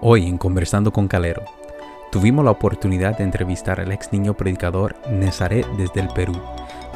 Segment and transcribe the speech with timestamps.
[0.00, 1.42] Hoy en Conversando con Calero,
[2.12, 6.40] tuvimos la oportunidad de entrevistar al ex niño predicador Nezaret desde el Perú.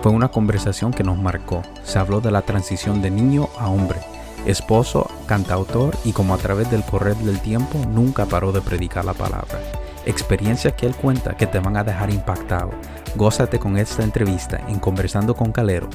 [0.01, 1.63] Fue una conversación que nos marcó.
[1.83, 3.99] Se habló de la transición de niño a hombre,
[4.47, 9.15] esposo, cantautor y como a través del correr del tiempo nunca paró de predicar la
[9.15, 9.59] palabra.
[10.07, 12.71] Experiencias que él cuenta que te van a dejar impactado.
[13.17, 15.89] Gózate con esta entrevista en Conversando con Calero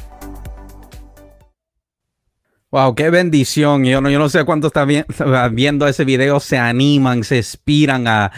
[2.69, 3.85] Wow, qué bendición.
[3.85, 8.31] Yo no, yo no sé cuántos están viendo ese video, se animan, se inspiran a,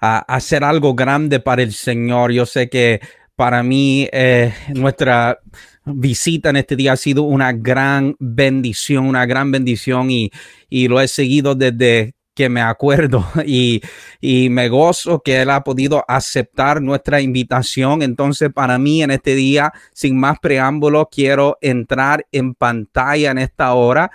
[0.00, 2.32] hacer algo grande para el Señor.
[2.32, 3.00] Yo sé que
[3.36, 5.38] para mí eh, nuestra
[5.84, 10.32] visita en este día ha sido una gran bendición, una gran bendición y,
[10.68, 13.82] y lo he seguido desde que me acuerdo y,
[14.20, 18.02] y, me gozo que Él ha podido aceptar nuestra invitación.
[18.02, 23.72] Entonces, para mí en este día, sin más preámbulo, quiero entrar en pantalla en esta
[23.72, 24.10] hora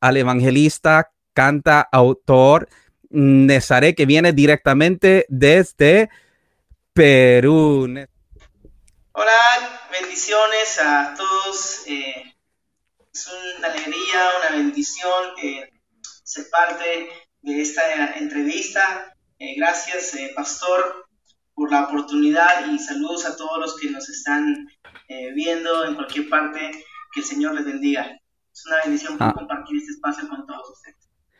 [0.00, 2.68] al evangelista, canta, autor
[3.08, 6.10] Nezaré, que viene directamente desde
[6.92, 7.84] Perú.
[9.12, 11.86] Hola, bendiciones a todos.
[11.86, 12.34] Eh,
[13.12, 15.70] es una alegría, una bendición eh,
[16.24, 19.14] ser parte de esta entrevista.
[19.38, 21.06] Eh, gracias, eh, Pastor,
[21.54, 24.68] por la oportunidad y saludos a todos los que nos están
[25.08, 26.72] eh, viendo en cualquier parte.
[27.14, 28.04] Que el Señor les bendiga.
[28.52, 29.32] Es una bendición ah.
[29.32, 30.96] compartir este espacio con todos ustedes.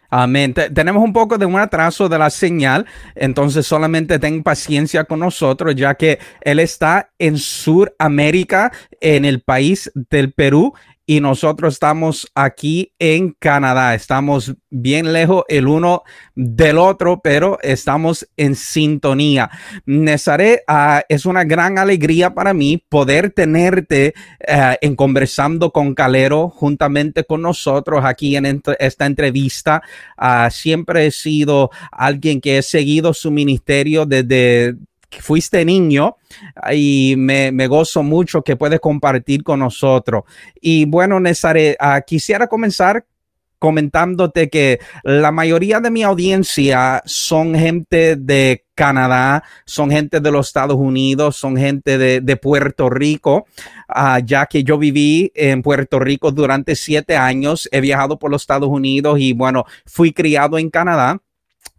[0.09, 0.55] Amén.
[0.55, 5.75] tenemos un poco de un atraso de la señal, entonces solamente ten paciencia con nosotros,
[5.75, 10.75] ya que Él está en Sudamérica, en el país del Perú,
[11.07, 13.95] y nosotros estamos aquí en Canadá.
[13.95, 16.03] Estamos bien lejos el uno
[16.35, 19.49] del otro, pero estamos en sintonía.
[19.87, 26.49] Nezaré, uh, es una gran alegría para mí poder tenerte uh, en conversando con Calero
[26.49, 29.83] juntamente con nosotros aquí en esta entrevista.
[30.19, 34.77] Uh, siempre he sido alguien que he seguido su ministerio desde
[35.11, 36.17] fuiste niño
[36.73, 40.25] y me, gozo mucho que puedes compartir con nosotros.
[40.61, 43.07] Y bueno, Nezare, ah, quisiera comenzar
[43.59, 50.49] comentándote que la mayoría de mi audiencia son gente de Canadá, son gente de los
[50.49, 53.47] Estados Unidos, son gente de, Puerto Rico,
[53.89, 58.43] ah, ya que yo viví en Puerto Rico durante siete años, he viajado por los
[58.43, 61.21] Estados Unidos y bueno, fui criado en Canadá.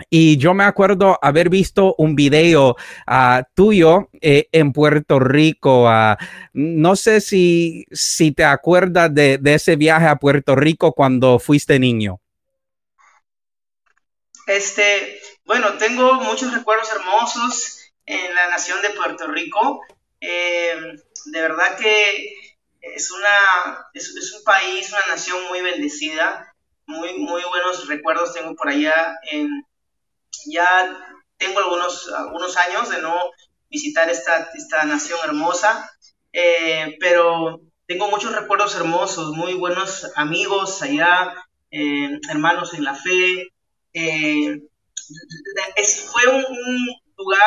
[0.09, 2.75] Y yo me acuerdo haber visto un video
[3.07, 5.85] uh, tuyo eh, en Puerto Rico.
[5.85, 6.15] Uh,
[6.53, 12.19] no sé si, si te acuerdas de, ese viaje a Puerto Rico cuando fuiste niño.
[14.45, 19.81] Este, bueno, tengo muchos recuerdos hermosos en la nación de Puerto Rico.
[20.21, 20.73] Eh,
[21.25, 22.33] de verdad que
[22.81, 26.53] es, una, es, un país, una nación muy bendecida.
[26.85, 29.65] Muy, muy buenos recuerdos tengo por allá en,
[30.45, 30.97] ya
[31.37, 33.15] tengo algunos, algunos años de no
[33.69, 35.89] visitar esta, esta nación hermosa,
[36.33, 41.33] eh, pero tengo muchos recuerdos hermosos, muy buenos amigos allá,
[41.71, 43.47] eh, hermanos en la fe.
[43.93, 44.61] Eh,
[46.11, 46.45] fue un,
[47.17, 47.41] lugar,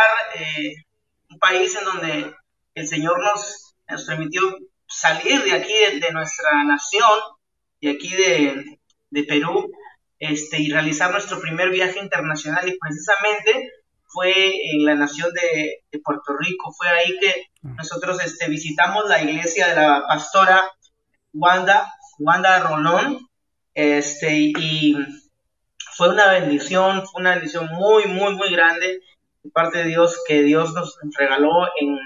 [1.31, 2.35] un país en donde
[2.75, 4.43] el Señor nos, nos permitió
[4.87, 7.19] salir de aquí, de, nuestra nación,
[7.81, 8.79] de aquí de,
[9.11, 9.71] de Perú,
[10.21, 13.73] este, y realizar nuestro primer viaje internacional y precisamente
[14.07, 16.73] fue en la nación de, Puerto Rico.
[16.73, 17.77] Fue ahí que mm.
[17.77, 20.71] nosotros este, visitamos la iglesia de la pastora
[21.33, 23.27] Wanda, Wanda Rolón,
[23.75, 24.97] este, y
[25.97, 29.01] fue una bendición, fue una bendición muy, muy, muy grande
[29.43, 31.99] de parte de Dios que Dios nos regaló en,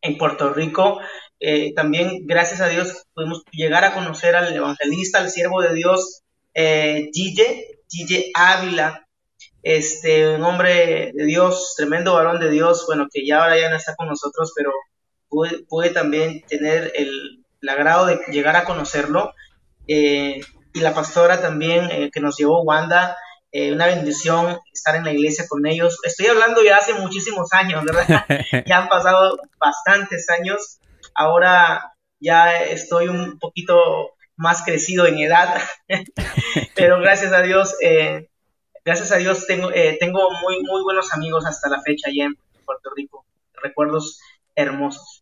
[0.00, 1.00] en Puerto Rico.
[1.40, 6.22] Eh, también, gracias a Dios, pudimos llegar a conocer al evangelista, al siervo de Dios,
[6.54, 9.06] eh, Gille, Ávila,
[9.62, 13.76] este, un hombre de Dios, tremendo varón de Dios, bueno, que ya ahora ya no
[13.76, 14.72] está con nosotros, pero
[15.28, 19.32] pude, también tener el, agrado de llegar a conocerlo.
[19.86, 20.40] Eh,
[20.74, 23.16] y la pastora también eh, que nos llevó Wanda,
[23.50, 25.98] eh, una bendición estar en la iglesia con ellos.
[26.04, 28.24] Estoy hablando ya hace muchísimos años, ¿verdad?
[28.66, 30.78] ya han pasado bastantes años.
[31.14, 35.60] Ahora ya estoy un poquito más crecido en edad,
[36.74, 38.30] pero gracias a Dios, eh,
[38.84, 42.38] gracias a Dios tengo, eh, tengo muy, muy buenos amigos hasta la fecha allá en
[42.64, 43.26] Puerto Rico,
[43.60, 44.20] recuerdos
[44.54, 45.17] hermosos.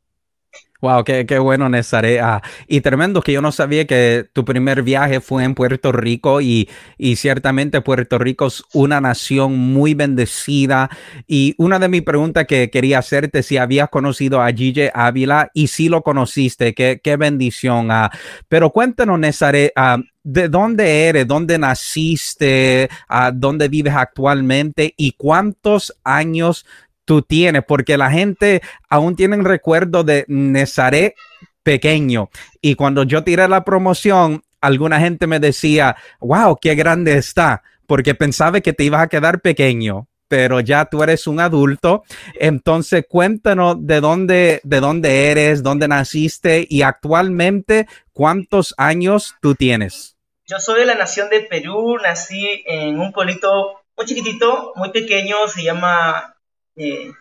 [0.83, 2.21] Wow, qué, qué bueno, Nezaré.
[2.21, 6.41] Ah, y tremendo que yo no sabía que tu primer viaje fue en Puerto Rico
[6.41, 6.69] y,
[6.99, 10.91] y, ciertamente Puerto Rico es una nación muy bendecida.
[11.27, 15.69] Y una de mis preguntas que quería hacerte si habías conocido a Gigi Ávila y
[15.69, 17.91] si lo conociste, qué, qué bendición.
[17.91, 18.11] Ah,
[18.49, 21.27] pero cuéntanos, Nezaré, ah, ¿de dónde eres?
[21.27, 22.91] ¿Dónde naciste?
[23.09, 24.93] ¿A ¿Dónde vives actualmente?
[24.97, 26.67] ¿Y cuántos años
[27.07, 27.65] tú tienes?
[27.67, 28.61] Porque la gente
[28.91, 31.15] aún tiene recuerdo de Nazaret
[31.63, 32.29] pequeño.
[32.61, 38.15] Y cuando yo tiré la promoción, alguna gente me decía, wow, qué grande está, porque
[38.15, 42.03] pensaba que te ibas a quedar pequeño pero ya tú eres un adulto.
[42.35, 50.17] Entonces, cuéntanos de dónde, de dónde eres, dónde naciste y actualmente cuántos años tú tienes.
[50.47, 55.49] Yo soy de la nación de Perú, nací en un pueblito muy chiquitito, muy pequeño,
[55.49, 56.36] se llama
[56.77, 57.13] eh.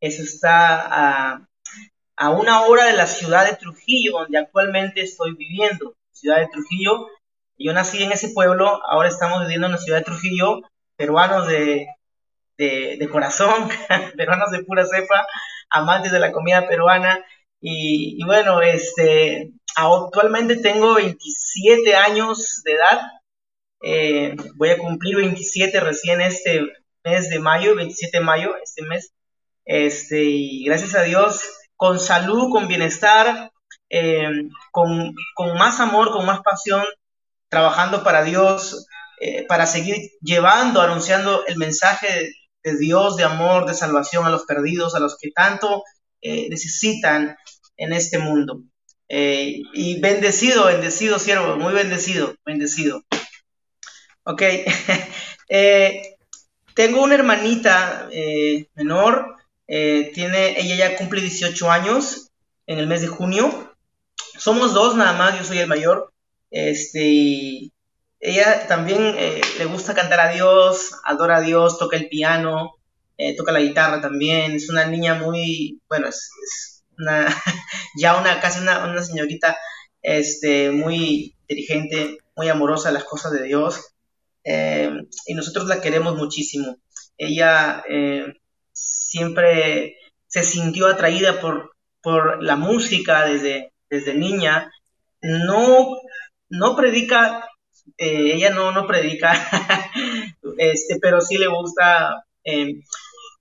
[0.00, 0.80] Eso está
[1.34, 1.48] a,
[2.16, 7.08] a una hora de la ciudad de Trujillo, donde actualmente estoy viviendo, ciudad de Trujillo.
[7.58, 10.62] Yo nací en ese pueblo, ahora estamos viviendo en la ciudad de Trujillo,
[10.96, 11.86] peruanos de,
[12.56, 13.68] de, corazón,
[14.16, 15.26] peruanos de pura cepa,
[15.70, 17.24] amantes de la comida peruana.
[17.60, 23.00] Y, bueno, este, actualmente tengo 27 años de edad.
[23.84, 26.66] Eh, voy a cumplir 27 recién este
[27.04, 29.12] mes de mayo, 27 de mayo, este mes.
[29.64, 31.42] Este, y gracias a Dios,
[31.76, 33.52] con salud, con bienestar,
[33.88, 34.28] eh,
[34.70, 36.84] con, con, más amor, con más pasión,
[37.48, 38.86] trabajando para Dios,
[39.20, 42.32] eh, para seguir llevando, anunciando el mensaje
[42.62, 45.84] de Dios, de amor, de salvación a los perdidos, a los que tanto
[46.20, 47.36] eh, necesitan
[47.76, 48.62] en este mundo.
[49.14, 53.02] Y bendecido, bendecido, siervo, muy bendecido, bendecido.
[54.24, 54.42] Ok,
[56.74, 58.08] tengo una hermanita
[58.74, 59.36] menor,
[59.66, 62.30] tiene, ella ya cumple 18 años
[62.66, 63.74] en el mes de junio.
[64.38, 66.12] Somos dos nada más, yo soy el mayor.
[66.50, 67.72] Este,
[68.22, 72.76] ella también eh, le gusta cantar a Dios, adora a Dios, toca el piano,
[73.18, 74.52] eh, toca la guitarra también.
[74.52, 77.26] Es una niña muy, bueno, es, una,
[77.98, 79.58] ya una, casi una, señorita
[80.02, 83.92] este, muy inteligente, muy amorosa de las cosas de Dios.
[84.44, 84.90] Eh,
[85.26, 86.76] y nosotros la queremos muchísimo.
[87.16, 87.84] Ella
[88.72, 89.96] siempre
[90.26, 94.72] se sintió atraída por, por la música desde, desde niña.
[95.20, 95.96] No,
[96.48, 97.44] no predica
[97.98, 99.32] eh, ella no, no predica,
[100.58, 102.80] este, pero sí le gusta eh,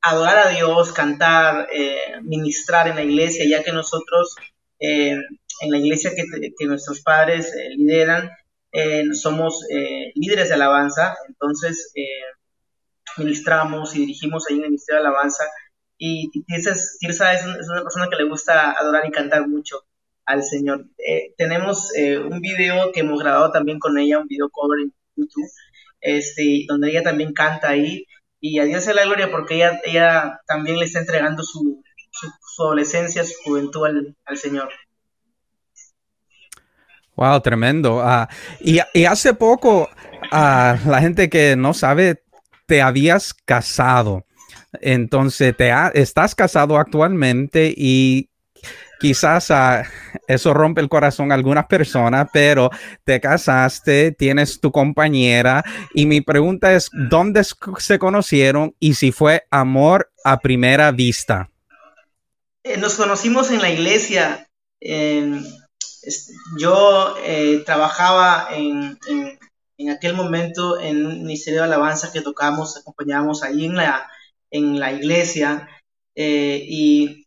[0.01, 4.35] adorar a Dios, cantar, eh, ministrar en la iglesia, ya que nosotros
[4.83, 8.31] en la iglesia que, nuestros padres lideran,
[9.13, 9.65] somos
[10.15, 11.93] líderes de alabanza, entonces
[13.17, 15.43] ministramos y dirigimos ahí en el Ministerio de Alabanza.
[15.97, 16.31] Y,
[16.99, 19.83] Tirsa, es, una persona que le gusta adorar y cantar mucho
[20.25, 20.87] al Señor.
[20.97, 24.93] Eh, tenemos eh, un video que hemos grabado también con ella, un video cover en
[25.15, 25.49] YouTube,
[25.99, 28.07] este, donde ella también canta ahí.
[28.39, 31.83] Y a Dios sea la gloria porque ella, ella también le está entregando su,
[32.57, 33.85] adolescencia, su juventud
[34.25, 34.69] al Señor.
[37.15, 38.01] Wow, tremendo.
[38.01, 38.27] Ah,
[38.59, 39.89] y, hace poco,
[40.31, 42.23] a la gente que no sabe,
[42.65, 44.25] te habías casado.
[44.79, 48.29] Entonces, te estás casado actualmente y
[48.99, 49.83] quizás uh,
[50.27, 52.69] eso rompe el corazón a algunas personas, pero
[53.03, 57.43] te casaste, tienes tu compañera y mi pregunta es, ¿dónde
[57.79, 61.49] se conocieron y si fue amor a primera vista?
[62.63, 64.47] Eh, nos conocimos en la iglesia.
[66.57, 73.41] Yo eh, trabajaba en, en, aquel momento en un ministerio de alabanza que tocamos, acompañábamos
[73.43, 74.09] ahí en la,
[74.51, 75.67] en la iglesia
[76.15, 77.25] eh, y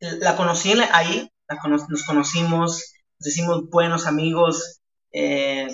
[0.00, 1.28] la conocí ahí,
[1.68, 4.80] nos conocimos, nos hicimos buenos amigos,
[5.12, 5.68] eh,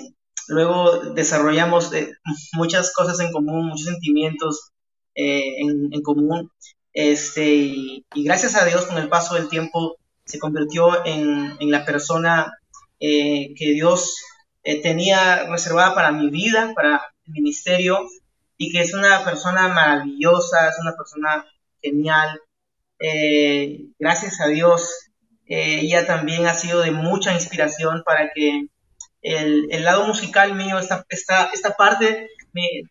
[0.47, 1.91] luego desarrollamos
[2.53, 4.71] muchas cosas en común, muchos sentimientos
[5.15, 6.51] eh, en, común,
[6.93, 11.85] este, y, gracias a Dios con el paso del tiempo se convirtió en, en la
[11.85, 12.51] persona
[12.99, 14.15] que Dios
[14.81, 18.07] tenía reservada para mi vida, para el ministerio,
[18.57, 21.45] y que es una persona maravillosa, es una persona
[21.81, 22.39] genial,
[22.99, 24.89] eh, gracias a Dios,
[25.45, 28.67] eh, ella también ha sido de mucha inspiración para que
[29.21, 32.29] el, lado musical mío, esta, esta, esta parte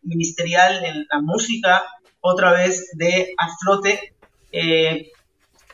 [0.02, 1.84] ministerial en la música,
[2.20, 4.14] otra vez de a flote,
[4.52, 5.10] eh,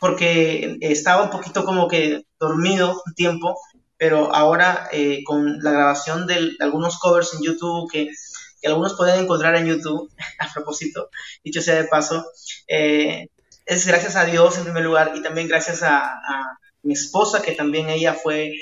[0.01, 3.59] porque estaba un poquito como que dormido un tiempo,
[3.97, 4.89] pero ahora
[5.25, 8.09] con la grabación de, algunos covers en YouTube que,
[8.61, 11.11] que, algunos pueden encontrar en YouTube, a propósito,
[11.43, 12.25] dicho sea de paso,
[12.67, 16.21] es gracias a Dios en primer lugar y también gracias a,
[16.83, 18.53] mi esposa, que también ella fue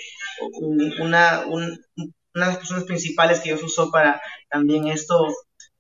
[0.61, 5.27] una, una de las personas principales que Dios usó para también esto,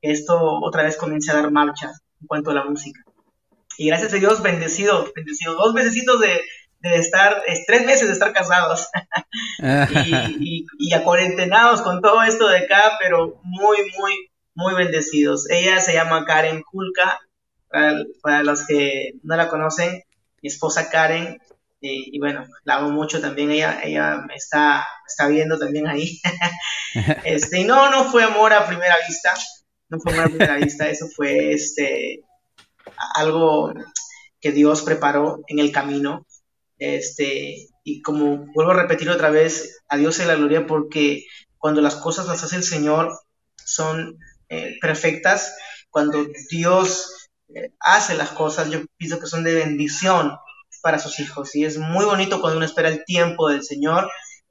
[0.01, 3.06] esto otra vez comience a dar marcha en cuanto a la música.
[3.79, 5.55] Y gracias a Dios, bendecido, bendecido.
[5.55, 6.41] Dos mesecitos de,
[6.81, 8.89] de estar, tres meses de estar casados
[10.41, 15.49] y, y, acuarentenados con todo esto de acá, pero muy, muy, muy bendecidos.
[15.51, 17.21] Ella se llama Karen Kulka,
[18.23, 20.03] para, los que no la conocen,
[20.43, 21.39] mi esposa Karen,
[21.89, 26.19] y, bueno, la amo mucho también, ella, ella me está, está viendo también ahí.
[27.25, 29.33] este, y no, no fue amor a primera vista,
[29.89, 32.25] no fue amor a primera vista, eso fue este,
[33.15, 33.73] algo
[34.41, 36.27] que Dios preparó en el camino.
[36.79, 41.25] Este, y como vuelvo a repetir otra vez, a Dios se la gloria porque
[41.59, 43.19] cuando las cosas las hace el Señor
[43.65, 45.57] son eh, perfectas,
[45.91, 50.37] cuando Dios eh, hace las cosas, yo pienso que son de bendición
[50.83, 51.55] para sus hijos.
[51.57, 54.11] Y es muy bonito cuando uno espera el tiempo del Señor,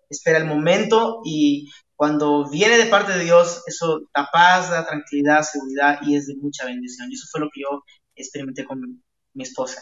[0.10, 5.44] espera el momento y cuando viene de parte de Dios, eso da paz, da tranquilidad,
[5.44, 7.10] seguridad y es de mucha bendición.
[7.10, 7.84] Y eso fue lo que yo
[8.16, 9.04] experimenté con
[9.34, 9.82] mi esposa.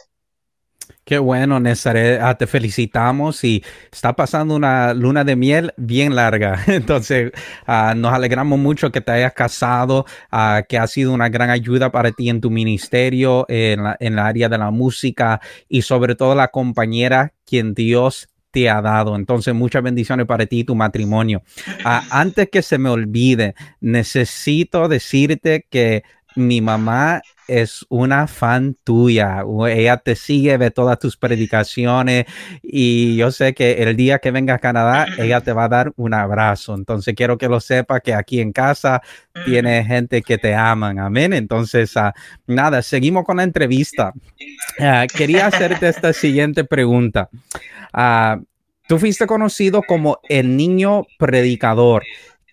[1.06, 2.22] Qué bueno, Nezaret.
[2.22, 6.64] Ah, te felicitamos y está pasando una luna de miel bien larga.
[6.68, 7.32] Entonces,
[7.66, 11.92] ah, nos alegramos mucho que te hayas casado, ah, que ha sido una gran ayuda
[11.92, 16.50] para ti en tu ministerio, en la, área de la música y sobre todo la
[16.50, 19.16] compañera quien Dios te ha dado.
[19.16, 21.44] Entonces, muchas bendiciones para ti y tu matrimonio.
[21.84, 26.04] antes que se me olvide, necesito decirte que
[26.36, 29.44] mi mamá es una fan tuya.
[29.68, 32.26] Ella te sigue, ve todas tus predicaciones
[32.62, 35.94] y yo sé que el día que venga a Canadá, ella te va a dar
[35.96, 36.76] un abrazo.
[36.76, 39.02] Entonces quiero que lo sepa que aquí en casa
[39.46, 41.00] tiene gente que te aman.
[41.00, 41.34] Amén.
[41.34, 42.12] Entonces, uh,
[42.48, 44.14] nada, seguimos con la entrevista.
[44.80, 47.30] Uh, quería hacerte esta siguiente pregunta.
[47.94, 48.44] Uh,
[48.88, 52.04] tú fuiste conocido como el niño predicador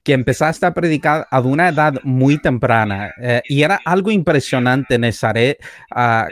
[0.03, 5.59] que empezaste a predicar a una edad muy temprana eh, y era algo impresionante, Nezaret,
[5.95, 6.25] uh,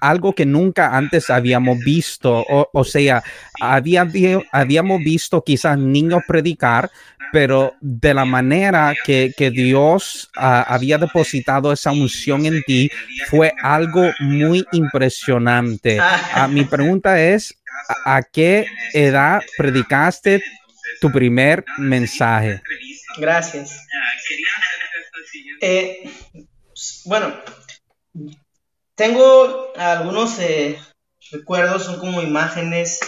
[0.00, 3.22] algo que nunca antes habíamos visto, o, sea,
[3.60, 4.08] había,
[4.52, 6.90] habíamos visto quizás niños predicar,
[7.32, 12.90] pero de la manera que, que Dios uh, había depositado esa unción en ti
[13.26, 16.00] fue algo muy impresionante.
[16.00, 17.54] Uh, mi pregunta es,
[18.04, 20.42] ¿a qué edad predicaste
[21.00, 22.62] tu primer mensaje?
[23.18, 23.86] Gracias.
[25.60, 26.10] Eh,
[27.04, 27.34] bueno,
[28.94, 30.78] tengo algunos eh,
[31.30, 33.00] recuerdos, son como imágenes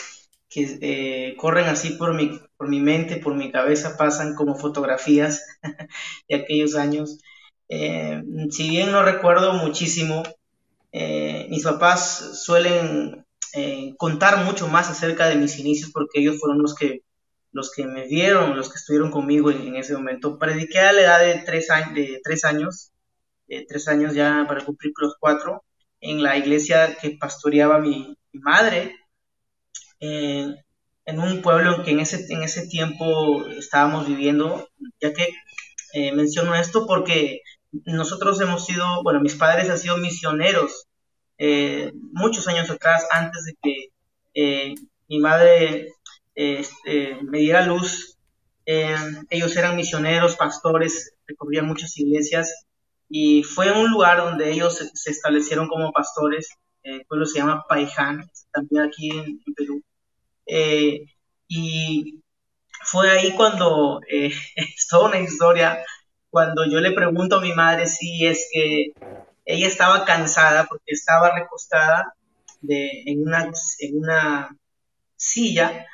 [0.51, 5.43] que eh, corren así por mi, por mi mente, por mi cabeza, pasan como fotografías
[6.29, 7.19] de aquellos años.
[7.69, 10.23] si bien no recuerdo muchísimo,
[10.93, 13.25] mis papás suelen
[13.97, 17.03] contar mucho más acerca de mis inicios porque ellos fueron los que
[17.53, 20.39] los que me vieron, los que estuvieron conmigo en, ese momento.
[20.39, 22.93] Prediqué a la edad de tres, años, de tres años,
[23.47, 25.65] de tres años ya para cumplir los cuatro,
[26.01, 28.97] en la iglesia que pastoreaba mi, madre,
[30.01, 34.69] en un pueblo que en ese, en ese tiempo estábamos viviendo,
[35.01, 35.29] ya que
[35.93, 37.43] eh, menciono esto porque
[37.85, 40.87] nosotros hemos sido, bueno, mis padres han sido misioneros
[41.39, 43.89] eh, muchos años atrás, antes de que
[44.35, 44.75] eh,
[45.09, 45.93] mi madre
[46.35, 48.17] este, me diera luz.
[48.65, 48.97] Eh,
[49.31, 52.67] ellos eran misioneros, pastores, recorrían muchas iglesias
[53.09, 56.51] y fue un lugar donde ellos se, establecieron como pastores.
[56.83, 59.83] El pueblo se llama Paiján, también aquí en, Perú.
[60.47, 61.05] Eh,
[61.49, 62.23] y
[62.85, 65.85] fue ahí cuando, eh, es toda una historia,
[66.31, 68.93] cuando yo le pregunto a mi madre si es que
[69.45, 72.15] ella estaba cansada porque estaba recostada
[72.67, 74.57] en, una, en una
[75.17, 75.87] silla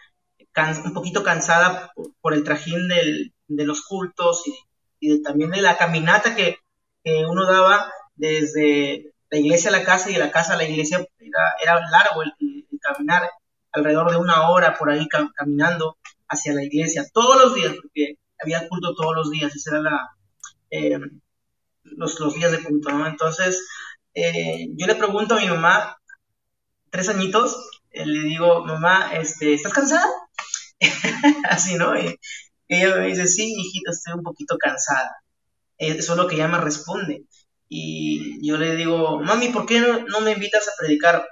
[0.84, 4.42] un poquito cansada por, el trajín de los cultos
[5.00, 6.58] y, también de la caminata que,
[7.26, 11.06] uno daba desde la iglesia a la casa y de la casa a la iglesia.
[11.62, 12.32] Era, largo el,
[12.80, 13.30] caminar,
[13.72, 15.96] alrededor de una hora por ahí caminando
[16.28, 20.10] hacia la iglesia, todos los días, porque había culto todos los días, ese era la,
[20.70, 20.98] eh,
[21.82, 23.06] los, los, días de culto, ¿no?
[23.06, 23.66] Entonces,
[24.14, 25.96] eh, yo le pregunto a mi mamá,
[26.90, 27.56] tres añitos,
[27.90, 30.06] eh, le digo, mamá, este, ¿estás cansada?
[31.48, 31.98] Así, ¿no?
[31.98, 32.18] Y
[32.68, 35.16] ella me dice, sí, hijita, estoy un poquito cansada.
[35.78, 37.24] Eso es lo que ella me responde.
[37.68, 41.26] Y yo le digo, mami, ¿por qué no, me invitas a predicar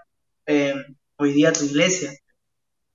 [0.47, 0.75] eh,
[1.17, 2.13] hoy día a tu iglesia?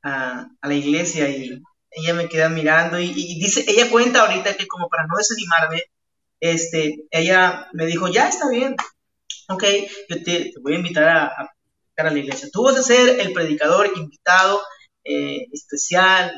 [0.03, 1.29] A, la iglesia.
[1.29, 5.83] Y ella me queda mirando y, dice, ella cuenta ahorita que como para no desanimarme,
[6.39, 8.75] este, ella me dijo, ya está bien,
[9.49, 9.63] ok,
[10.09, 11.53] yo te, voy a invitar a, a,
[11.97, 12.49] a la iglesia.
[12.51, 14.61] Tú vas a ser el predicador invitado
[15.03, 16.33] eh, especial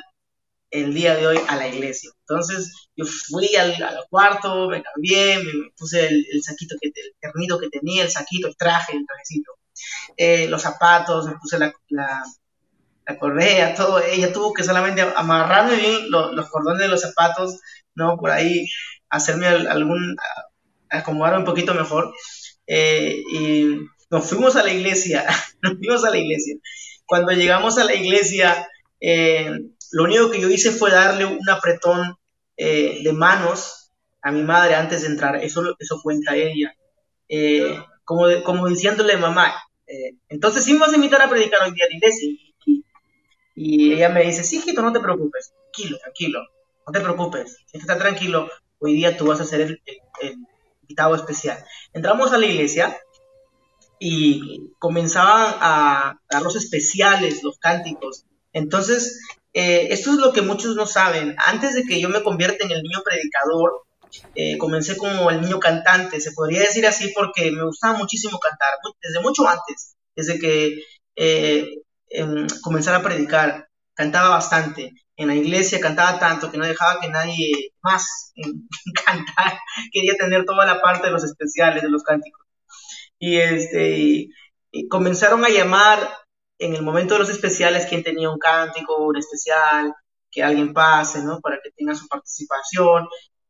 [0.71, 2.11] el día de hoy a la iglesia.
[2.21, 3.75] Entonces yo fui al,
[4.09, 8.57] cuarto, me cambié, me, puse el, saquito, que, el ternito que tenía, el saquito, el
[8.57, 9.51] traje, el trajecito,
[10.17, 11.73] eh, los zapatos, me puse la,
[13.07, 17.59] la correa, todo, ella tuvo que solamente amarrarme bien los cordones de los zapatos,
[17.95, 18.17] ¿no?
[18.17, 18.65] Por ahí
[19.09, 20.15] hacerme algún,
[20.89, 22.13] acomodarme un poquito mejor.
[22.67, 23.77] Eh, y
[24.09, 25.25] nos fuimos a la iglesia,
[25.61, 26.55] nos fuimos a la iglesia.
[27.13, 28.67] Cuando llegamos a la iglesia,
[28.99, 29.51] eh,
[29.91, 32.17] lo único que yo hice fue darle un apretón
[32.57, 33.91] eh, de manos
[34.23, 36.75] a mi madre antes de entrar, eso, eso cuenta ella.
[38.03, 39.53] como, como diciéndole, mamá,
[40.27, 42.29] entonces sí me vas a invitar a predicar hoy día a la iglesia.
[43.55, 46.39] Y, ella me dice, sí, hijito, no te preocupes, tranquilo, tranquilo,
[46.87, 49.79] no te preocupes, está tranquilo, hoy día tú vas a ser el,
[50.81, 51.63] invitado especial.
[51.93, 52.97] Entramos a la iglesia
[54.05, 58.25] y comenzaban a dar los especiales, los cánticos.
[58.51, 59.21] Entonces,
[59.53, 61.37] eh, esto es lo que muchos no saben.
[61.37, 63.83] Antes de que yo me convierta en el niño predicador,
[64.35, 68.73] eh, comencé como el niño cantante, se podría decir así porque me gustaba muchísimo cantar,
[69.01, 70.83] desde mucho antes, desde que
[71.15, 71.69] eh,
[72.09, 77.07] em, comenzara a predicar, cantaba bastante en la iglesia cantaba tanto que no dejaba que
[77.07, 78.33] nadie más
[79.05, 79.59] cantar,
[79.91, 82.42] quería tener toda la parte de los especiales, de los cánticos.
[83.23, 84.27] Y, este,
[84.89, 86.09] comenzaron a llamar
[86.59, 89.93] en el momento de los especiales quien tenía un cántico, un especial,
[90.29, 91.39] que alguien pase, ¿no?
[91.39, 93.07] Para que tenga su participación.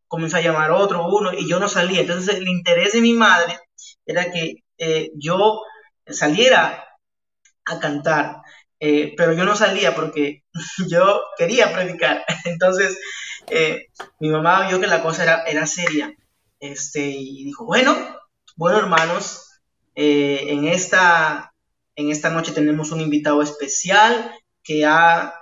[0.08, 2.02] Comenzó a llamar otro, uno, y yo no salía.
[2.02, 3.60] Entonces el interés de mi madre
[4.06, 5.64] era que eh, yo
[6.08, 6.88] saliera
[7.66, 8.44] a cantar.
[8.80, 10.44] Eh, pero yo no salía porque
[10.88, 12.24] yo quería predicar.
[12.46, 13.00] Entonces,
[13.50, 13.88] eh,
[14.20, 16.14] mi mamá vio que la cosa era, era seria
[16.60, 17.96] este, y dijo, bueno,
[18.56, 19.53] bueno hermanos,
[19.96, 21.54] eh, en, esta,
[21.96, 24.32] en esta noche tenemos un invitado especial
[24.64, 25.42] que ha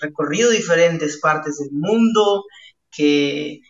[0.00, 2.44] recorrido diferentes partes del mundo,
[2.90, 3.60] que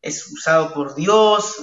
[0.00, 1.56] es usado por Dios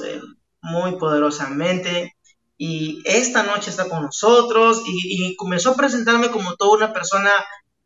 [0.61, 2.13] muy poderosamente
[2.57, 7.31] y esta noche está con nosotros y, comenzó a presentarme como toda una persona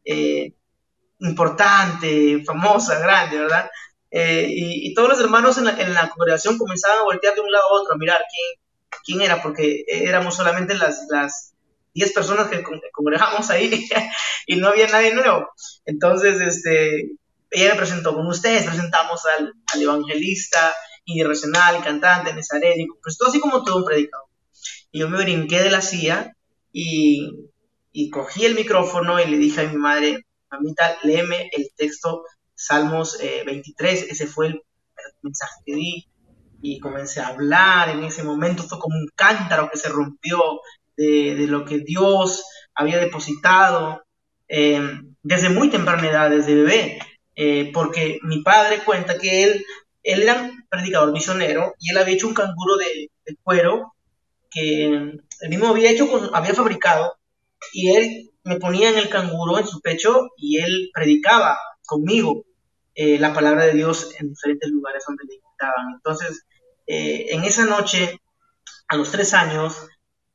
[0.06, 0.54] eh,
[1.20, 3.70] importante, famosa, grande, ¿verdad?
[4.12, 7.82] Eh, y, todos los hermanos en la, congregación comenzaban a voltear de un lado a
[7.82, 8.60] otro, a mirar quién,
[9.06, 11.53] quién era, porque éramos solamente las, las
[11.94, 13.88] 10 personas que congregamos ahí
[14.47, 15.50] y no había nadie nuevo.
[15.86, 17.12] Entonces, este,
[17.52, 20.73] ella me presentó con ustedes, presentamos al, al evangelista,
[21.06, 24.28] irracional, cantante, nesarénico, pues todo así como todo un predicador.
[24.91, 26.36] Y yo me brinqué de la silla
[26.71, 27.50] y,
[27.91, 32.23] y cogí el micrófono y le dije a mi madre, mamita, léeme el texto
[32.54, 34.62] Salmos 23, eh, ese fue el,
[35.21, 36.08] mensaje que di.
[36.62, 40.62] Y comencé a hablar, en ese momento fue como un cántaro que se rompió
[40.96, 42.43] de, de lo que Dios
[42.74, 44.04] había depositado
[44.48, 44.82] eh,
[45.22, 47.00] desde muy temprana edad, desde bebé,
[47.36, 49.65] eh, porque mi padre cuenta que él,
[50.04, 53.93] él era predicador misionero y él había hecho un canguro de, de cuero
[54.50, 57.17] que él mismo había hecho, había fabricado,
[57.74, 62.46] y él me ponía en el canguro, en su pecho, y él predicaba conmigo
[62.96, 65.93] eh, la palabra de Dios en diferentes lugares donde le invitaban.
[65.96, 66.46] Entonces,
[66.88, 68.19] eh, en esa noche,
[68.88, 69.76] a los tres años,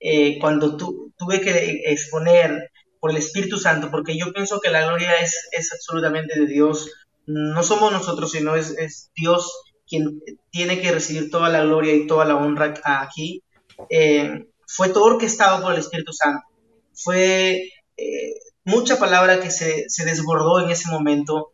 [0.01, 5.17] eh, cuando tuve que exponer por el Espíritu Santo, porque yo pienso que la gloria
[5.17, 6.91] es, absolutamente de Dios,
[7.27, 9.51] no somos nosotros, sino es, Dios
[9.89, 13.43] quien tiene que recibir toda la gloria y toda la honra aquí.
[13.91, 16.47] Eh, fue todo orquestado por el Espíritu Santo.
[16.95, 17.69] Fue
[18.65, 21.51] mucha palabra que se, desbordó en ese momento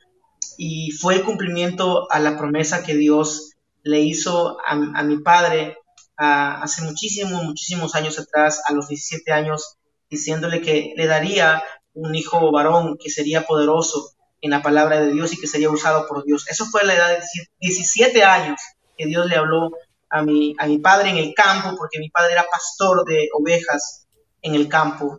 [0.57, 5.77] y fue el cumplimiento a la promesa que Dios le hizo a, mi padre
[6.17, 9.77] hace muchísimos, muchísimos años atrás, a los 17 años,
[10.11, 11.63] diciéndole que le daría
[11.95, 16.07] un hijo varón que sería poderoso en la palabra de Dios y que sería usado
[16.07, 16.49] por Dios.
[16.49, 17.25] Eso fue a la edad de
[17.61, 18.61] 17 años
[18.97, 19.71] que Dios le habló
[20.11, 24.07] a mi, a mi padre en el campo, porque mi padre era pastor de ovejas
[24.43, 25.19] en el campo,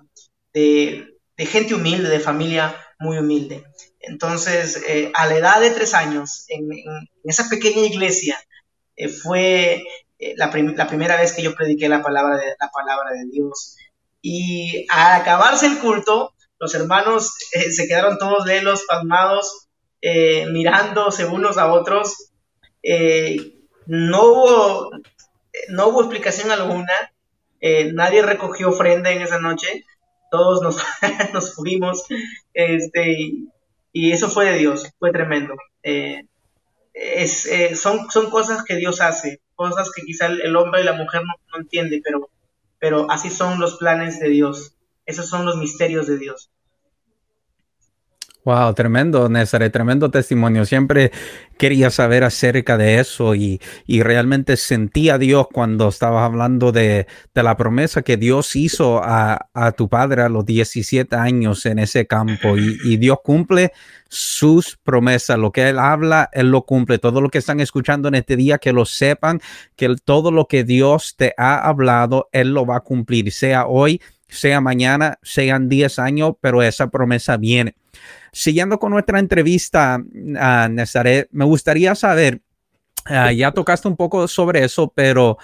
[0.53, 3.63] de, gente humilde, de familia muy humilde.
[4.09, 6.69] Entonces, eh, a la edad de tres años, en,
[7.23, 8.37] esa pequeña iglesia,
[8.95, 9.83] eh, fue
[10.19, 13.77] eh, la, la, primera vez que yo prediqué la palabra, de, la palabra de Dios.
[14.21, 17.33] Y al acabarse el culto, los hermanos
[17.71, 19.67] se quedaron todos velos, pasmados,
[20.01, 22.31] mirándose unos a otros.
[23.85, 24.91] No hubo,
[25.69, 27.13] no hubo explicación alguna,
[27.61, 29.85] eh, nadie recogió ofrenda en esa noche,
[30.31, 30.77] todos nos,
[31.33, 32.05] nos fuimos,
[32.53, 33.17] este,
[33.91, 35.55] y eso fue de Dios, fue tremendo.
[35.83, 36.23] Eh,
[36.93, 40.93] es, eh, son, son cosas que Dios hace, cosas que quizá el, hombre y la
[40.93, 42.29] mujer no, no entienden, pero,
[42.77, 44.75] pero así son los planes de Dios,
[45.05, 46.49] esos son los misterios de Dios.
[48.45, 50.65] Wow, tremendo, Nézare, tremendo testimonio.
[50.65, 51.11] Siempre
[51.57, 57.05] quería saber acerca de eso y, y realmente sentí a Dios cuando estabas hablando de,
[57.35, 61.79] de la promesa que Dios hizo a, a, tu padre a los 17 años en
[61.79, 63.73] ese campo y, y, Dios cumple
[64.07, 65.37] sus promesas.
[65.37, 66.97] Lo que Él habla, Él lo cumple.
[66.97, 69.41] Todo lo que están escuchando en este día, que lo sepan,
[69.75, 74.01] que todo lo que Dios te ha hablado, Él lo va a cumplir, sea hoy,
[74.29, 77.75] sea mañana, sean 10 años, pero esa promesa viene.
[78.31, 82.41] Siguiendo con nuestra entrevista, uh, me gustaría saber,
[83.09, 85.37] uh, ya tocaste un poco sobre eso, pero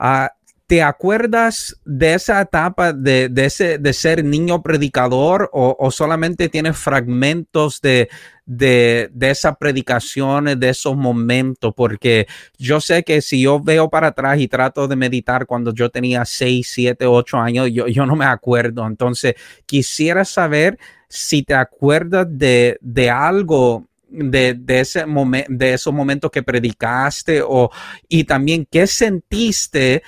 [0.00, 0.26] uh,
[0.68, 6.50] ¿te acuerdas de esa etapa de, de, ese, de ser niño predicador o, o solamente
[6.50, 8.10] tienes fragmentos de,
[8.44, 11.72] de, de esas predicaciones, de esos momentos?
[11.74, 12.26] Porque
[12.58, 16.26] yo sé que si yo veo para atrás y trato de meditar cuando yo tenía
[16.26, 18.86] 6, 7, 8 años, yo, yo no me acuerdo.
[18.86, 25.92] Entonces, quisiera saber si te acuerdas de, de algo de, de, ese momento, de esos
[25.92, 27.70] momentos que predicaste o,
[28.08, 30.02] y también qué sentiste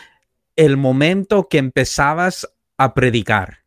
[0.56, 3.58] el momento que empezabas a predicar.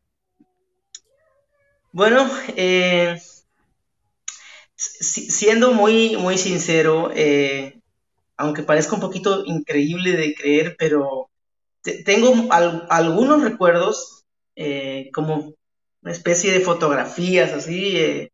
[1.92, 3.20] Bueno, eh,
[4.76, 7.80] siendo muy, muy sincero, eh,
[8.36, 11.30] aunque parezca un poquito increíble de creer, pero
[12.06, 15.54] tengo al algunos recuerdos, eh, como
[16.04, 18.32] una especie de fotografías así, eh,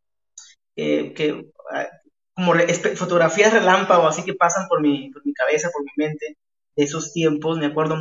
[0.75, 1.87] eh, que ah,
[2.33, 2.53] como
[2.95, 6.37] fotografías relámpago, así que pasan por mi, por mi cabeza, por mi mente,
[6.75, 7.57] de esos tiempos.
[7.57, 7.97] Me acuerdo,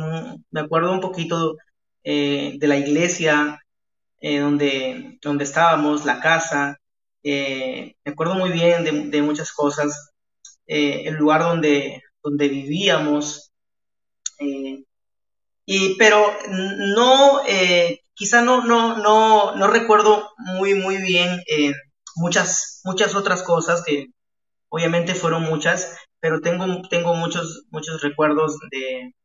[0.51, 1.57] me acuerdo un poquito
[2.03, 3.59] eh, de la iglesia
[4.21, 6.77] donde, donde estábamos, la casa.
[7.23, 10.11] me acuerdo muy bien de, de muchas cosas.
[10.67, 13.51] el lugar donde, donde vivíamos.
[15.65, 17.41] y, pero no,
[18.19, 21.71] quizá no, no, no, no recuerdo muy, muy bien eh,
[22.17, 24.07] muchas, muchas otras cosas que
[24.67, 29.15] obviamente fueron muchas, pero tengo, tengo muchos, muchos recuerdos de,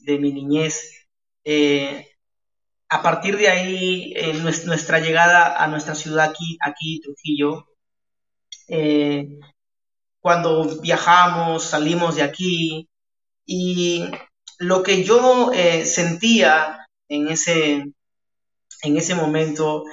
[0.00, 1.06] de mi niñez.
[1.44, 2.08] Eh,
[2.88, 7.68] a partir de ahí, eh, nuestra llegada a nuestra ciudad aquí, aquí Trujillo,
[10.20, 12.88] cuando viajamos, salimos de aquí,
[13.46, 14.10] y
[14.58, 15.52] lo que yo
[15.84, 17.84] sentía en ese,
[18.82, 19.84] en ese momento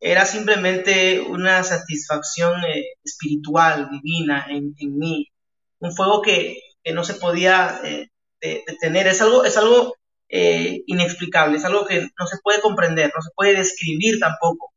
[0.00, 5.32] era simplemente una satisfacción eh, espiritual, divina en, en, mí,
[5.78, 9.96] un fuego que, que no se podía eh, detener, es algo, es algo
[10.28, 14.74] eh, inexplicable, es algo que no se puede comprender, no se puede describir tampoco,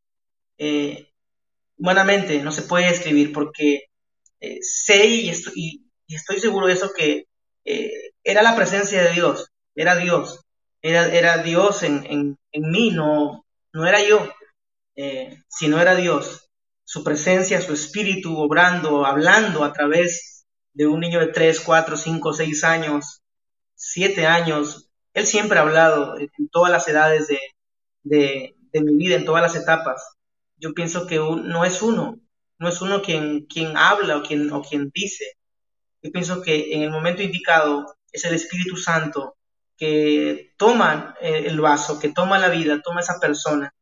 [0.57, 1.09] eh,
[1.77, 3.87] humanamente no se puede describir porque
[4.61, 7.25] sé y estoy, y estoy, seguro de eso que
[8.23, 10.39] era la presencia de Dios, era Dios,
[10.81, 13.46] era, era Dios en, en, en mí, no,
[13.77, 14.27] no era yo,
[14.95, 16.49] eh, sino era Dios,
[16.83, 22.33] su presencia, su espíritu obrando, hablando a través de un niño de 3, 4, 5,
[22.33, 23.21] 6 años,
[23.75, 24.89] 7 años.
[25.13, 27.39] Él siempre ha hablado en todas las edades de,
[28.01, 30.15] de, de mi vida, en todas las etapas.
[30.57, 32.19] Yo pienso que no es uno,
[32.57, 35.37] no es uno quien, quien habla o quien, o quien dice.
[36.01, 39.36] Yo pienso que en el momento indicado es el Espíritu Santo
[39.77, 43.73] que toma eh, el vaso, que toma la vida, toma esa persona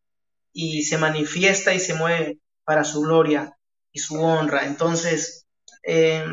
[0.54, 3.58] y se manifiesta y se mueve para su gloria
[3.92, 4.66] y su honra.
[4.66, 5.48] Entonces,
[5.84, 6.26] eh,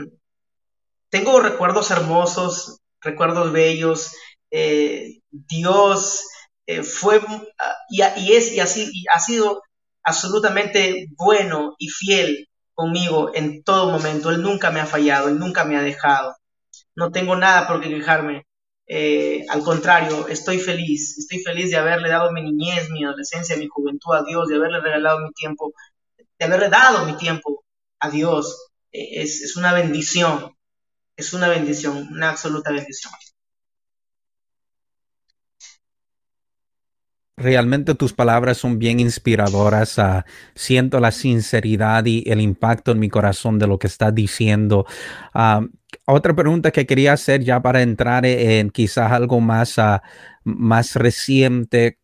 [1.10, 4.14] tengo recuerdos hermosos, recuerdos bellos.
[4.50, 6.24] Eh, Dios
[6.84, 7.20] fue
[7.90, 9.62] y, y, es y así y ha sido
[10.04, 14.30] absolutamente bueno y fiel conmigo en todo momento.
[14.30, 16.34] Él nunca me ha fallado, él nunca me ha dejado.
[16.96, 18.46] No tengo nada por qué quejarme
[18.94, 23.66] eh, al contrario, estoy feliz, estoy feliz de haberle dado mi niñez, mi adolescencia, mi
[23.66, 25.72] juventud a Dios, de haberle regalado mi tiempo,
[26.38, 27.64] de haberle dado mi tiempo
[28.00, 28.70] a Dios.
[28.92, 30.54] Eh, es, es una bendición,
[31.16, 33.14] es una bendición, una absoluta bendición.
[37.36, 39.96] Realmente tus palabras son bien inspiradoras.
[39.96, 40.22] Uh,
[40.54, 44.84] siento la sinceridad y el impacto en mi corazón de lo que estás diciendo.
[45.34, 45.66] Uh,
[46.04, 49.98] otra pregunta que quería hacer ya para entrar en quizás algo más, uh,
[50.44, 51.98] más reciente.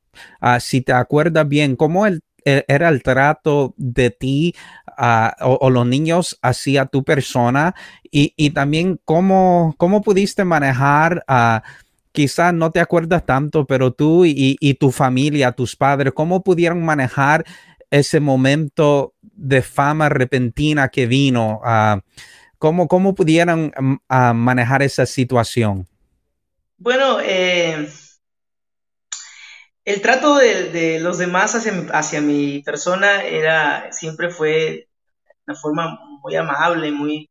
[0.61, 4.55] si te acuerdas bien, ¿cómo e, era el trato de ti
[5.43, 7.75] o, o, los niños hacia tu persona?
[8.11, 11.23] Y, y también cómo, cómo pudiste manejar
[12.19, 17.45] quizás no te acuerdas tanto, pero tú y, tu familia, tus padres, ¿cómo pudieron manejar
[17.93, 21.61] ese momento de fama repentina que vino?
[21.65, 22.01] Uh,
[22.59, 25.87] ¿cómo, ¿Cómo pudieron uh, manejar esa situación?
[26.77, 27.89] Bueno, eh,
[29.85, 34.89] el trato de, los demás hacia, mi persona era, siempre fue
[35.47, 37.31] una forma muy amable, muy,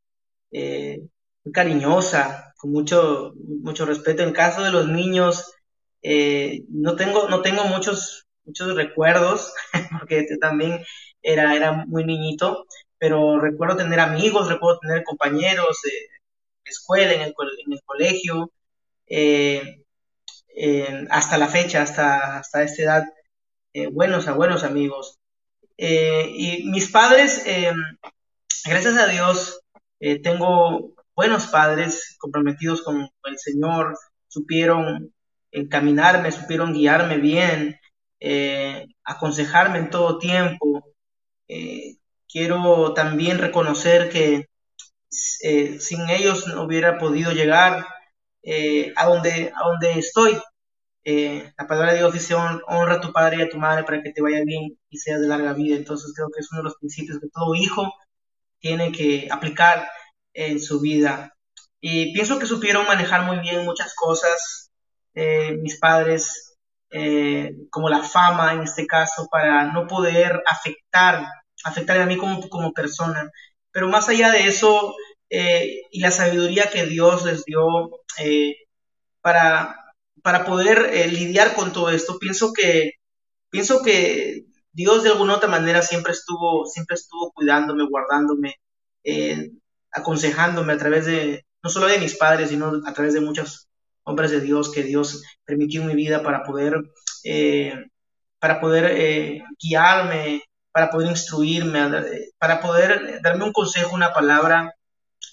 [0.53, 1.01] eh,
[1.43, 4.23] muy cariñosa, con mucho, mucho respeto.
[4.23, 5.53] En caso de los niños,
[6.01, 9.53] eh, no, tengo, no tengo muchos, muchos recuerdos,
[9.99, 10.83] porque también
[11.21, 12.65] era, era muy niñito,
[12.97, 15.91] pero recuerdo tener amigos, recuerdo tener compañeros de
[16.65, 17.33] escuela, en el,
[17.65, 18.51] en el colegio,
[20.59, 23.03] eh, hasta la fecha, hasta, hasta esta edad,
[23.73, 25.19] eh, buenos a buenos amigos.
[25.77, 27.43] Eh, y mis padres,
[28.65, 29.61] gracias a Dios,
[30.23, 35.13] tengo buenos padres comprometidos con el Señor, supieron
[35.51, 37.79] encaminarme, supieron guiarme bien,
[39.03, 40.83] aconsejarme en todo tiempo.
[42.31, 44.47] quiero también reconocer que
[45.09, 47.85] sin ellos no hubiera podido llegar
[48.43, 50.37] eh, a, donde, a donde estoy.
[51.03, 54.03] Eh, la palabra de Dios dice, honra a tu padre y a tu madre para
[54.03, 55.77] que te vaya bien y seas de larga vida.
[55.77, 57.91] Entonces creo que es uno de los principios que todo hijo
[58.59, 59.87] tiene que aplicar
[60.37, 61.33] en su vida.
[61.81, 64.71] Y pienso que supieron manejar muy bien muchas cosas,
[65.15, 66.55] eh, mis padres,
[67.69, 71.27] como la fama en este caso, para no poder afectar,
[71.63, 73.29] afectar a mí como, como persona.
[73.71, 74.95] Pero más allá de eso,
[75.29, 77.67] eh, y la sabiduría que Dios les dio
[78.19, 78.55] eh,
[79.21, 82.17] para, para poder eh, lidiar con todo esto.
[82.19, 82.93] Pienso que,
[83.49, 88.55] pienso que Dios de alguna otra manera siempre estuvo, siempre estuvo cuidándome, guardándome,
[89.97, 93.67] aconsejándome a través de, no solo de mis padres, sino a través de muchos
[94.03, 96.81] hombres de Dios que Dios permitió en mi vida para poder,
[98.39, 100.43] para poder guiarme,
[100.77, 101.79] para poder instruirme,
[102.37, 104.75] para poder darme un consejo, una palabra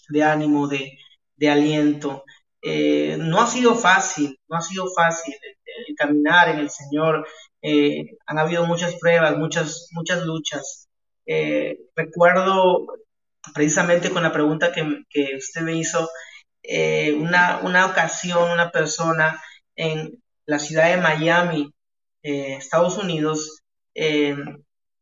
[0.08, 0.98] de ánimo, de,
[1.50, 2.24] aliento.
[2.62, 7.26] Eh, no ha sido fácil, no ha sido fácil el, caminar en el Señor.
[7.60, 10.88] Eh, han habido muchas pruebas, muchas, muchas luchas.
[11.26, 12.86] Eh, recuerdo
[13.52, 16.08] precisamente con la pregunta que, usted me hizo,
[17.18, 19.42] una, una, ocasión, una persona
[19.76, 21.72] en la ciudad de Miami,
[22.22, 23.62] Estados Unidos,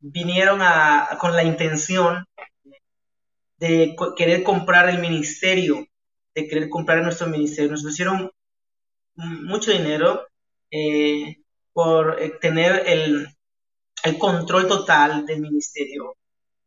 [0.01, 2.25] vinieron a, con la intención
[3.63, 5.87] de querer comprar el ministerio,
[6.35, 7.71] de querer comprar nuestro ministerio.
[7.71, 8.29] Nos pusieron
[9.15, 10.27] mucho dinero
[10.69, 11.37] eh,
[11.73, 13.29] por eh, tener el,
[14.19, 16.17] control total del ministerio.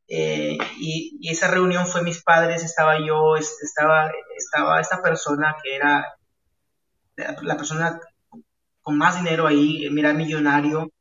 [0.08, 6.06] Eh, y, esa reunión fue mis padres, estaba yo, estaba, estaba esta persona que era
[7.41, 8.00] la persona
[8.82, 10.91] con más dinero ahí, era millonario,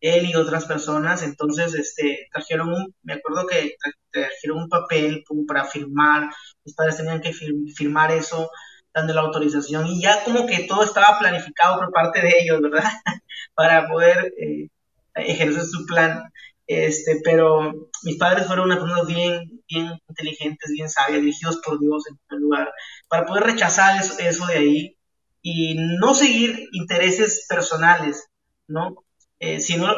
[0.00, 3.76] él y otras personas, entonces este, trajeron un, me acuerdo que
[4.10, 6.30] trajeron un papel para firmar,
[6.64, 8.50] mis padres tenían que firmar eso,
[8.92, 12.84] dando la autorización, y ya como que todo estaba planificado por parte de ellos, ¿verdad?
[13.54, 14.68] para poder eh,
[15.14, 16.22] ejercer su plan.
[16.66, 22.06] Este, pero mis padres fueron unas personas bien, bien inteligentes, bien sabias, dirigidos por Dios
[22.08, 22.72] en primer lugar,
[23.08, 24.96] para poder rechazar eso, de ahí
[25.42, 28.24] y no seguir intereses personales,
[28.66, 28.94] ¿no?
[29.40, 29.92] Eh, sino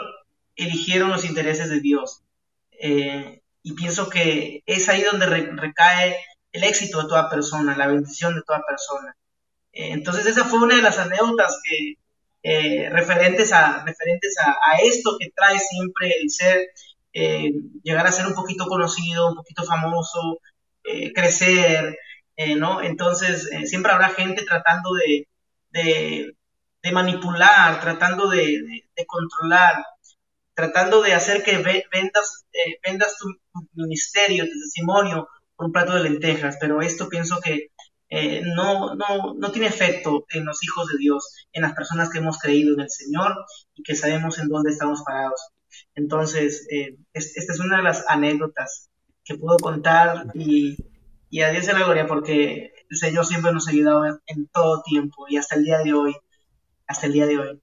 [0.57, 2.23] eligieron los intereses de Dios.
[2.81, 6.17] Eh, y pienso que es ahí donde recae
[6.53, 9.17] el éxito de toda persona, la bendición de toda persona.
[9.73, 11.95] Eh, entonces esa fue una de las anécdotas que,
[12.91, 16.69] referentes, a, referentes a, esto que trae siempre el ser,
[17.83, 20.41] llegar a ser un poquito conocido, un poquito famoso,
[21.15, 21.99] crecer,
[22.57, 22.83] ¿no?
[22.83, 25.27] Entonces siempre habrá gente tratando de,
[26.87, 29.85] de manipular, tratando de, controlar,
[30.55, 33.29] tratando de hacer que vendas, eh, vendas tu,
[33.75, 37.71] ministerio, tu testimonio por un plato de lentejas, pero esto pienso que
[38.09, 42.19] eh, no, no, no, tiene efecto en los hijos de Dios, en las personas que
[42.19, 43.35] hemos creído en el Señor
[43.75, 45.41] y que sabemos en dónde estamos parados.
[45.95, 48.91] Entonces, eh, esta es una de las anécdotas
[49.25, 50.77] que puedo contar y,
[51.31, 54.83] y a Dios se la gloria porque el Señor siempre nos ha ayudado en todo
[54.83, 56.17] tiempo y hasta el día de hoy
[56.87, 57.61] hasta el día de hoy.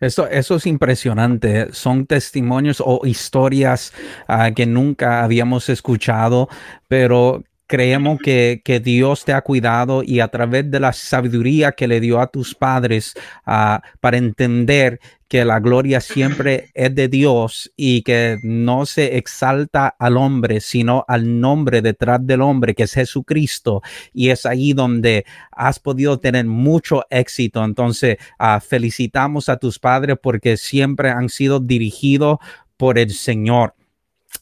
[0.00, 1.72] Eso, eso es impresionante.
[1.72, 3.92] Son testimonios o historias
[4.26, 6.48] ah, que nunca habíamos escuchado,
[6.88, 12.00] pero creemos que, Dios te ha cuidado y a través de la sabiduría que le
[12.00, 13.14] dio a tus padres
[13.46, 19.88] ah, para entender que la gloria siempre es de Dios y que no se exalta
[19.98, 23.80] al hombre, sino al nombre detrás del hombre, que es Jesucristo.
[24.12, 27.64] Y es ahí donde has podido tener mucho éxito.
[27.64, 32.36] Entonces, ah, felicitamos a tus padres porque siempre han sido dirigidos
[32.76, 33.72] por el Señor.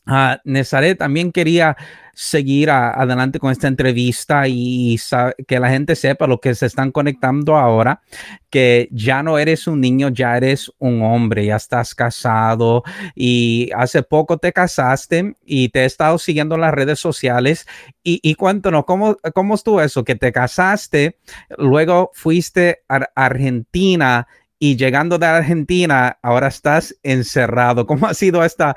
[0.07, 1.77] Uh, también quería
[2.15, 4.99] seguir adelante con esta entrevista y,
[5.47, 8.03] que la gente sepa lo que se están conectando ahora,
[8.51, 12.83] que ya no eres un niño, ya eres un hombre, ya estás casado
[13.15, 17.67] y hace poco te casaste y te he estado siguiendo en las redes sociales
[18.03, 20.05] y, y cuéntanos, ¿cómo, ¿cómo estuvo eso?
[20.05, 21.19] Que te casaste,
[21.57, 24.27] luego fuiste a Argentina
[24.63, 27.87] y llegando de Argentina, ahora estás encerrado.
[27.87, 28.77] ¿Cómo ha sido esta,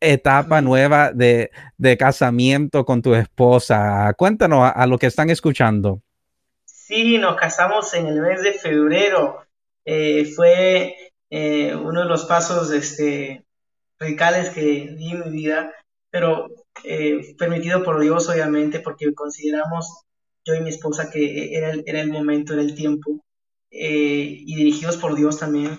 [0.00, 1.50] etapa nueva de,
[1.98, 4.12] casamiento con tu esposa.
[4.16, 6.02] Cuéntanos a, lo que están escuchando.
[6.64, 9.44] Sí, nos casamos en el mes de febrero.
[9.84, 10.96] Eh, fue
[11.28, 13.44] eh, uno de los pasos este,
[13.98, 15.72] radicales que di en mi vida,
[16.10, 16.48] pero
[16.82, 20.04] eh, permitido por Dios, obviamente, porque consideramos
[20.44, 23.22] yo y mi esposa que era el, era el momento, era el tiempo,
[23.70, 25.78] y dirigidos por Dios también.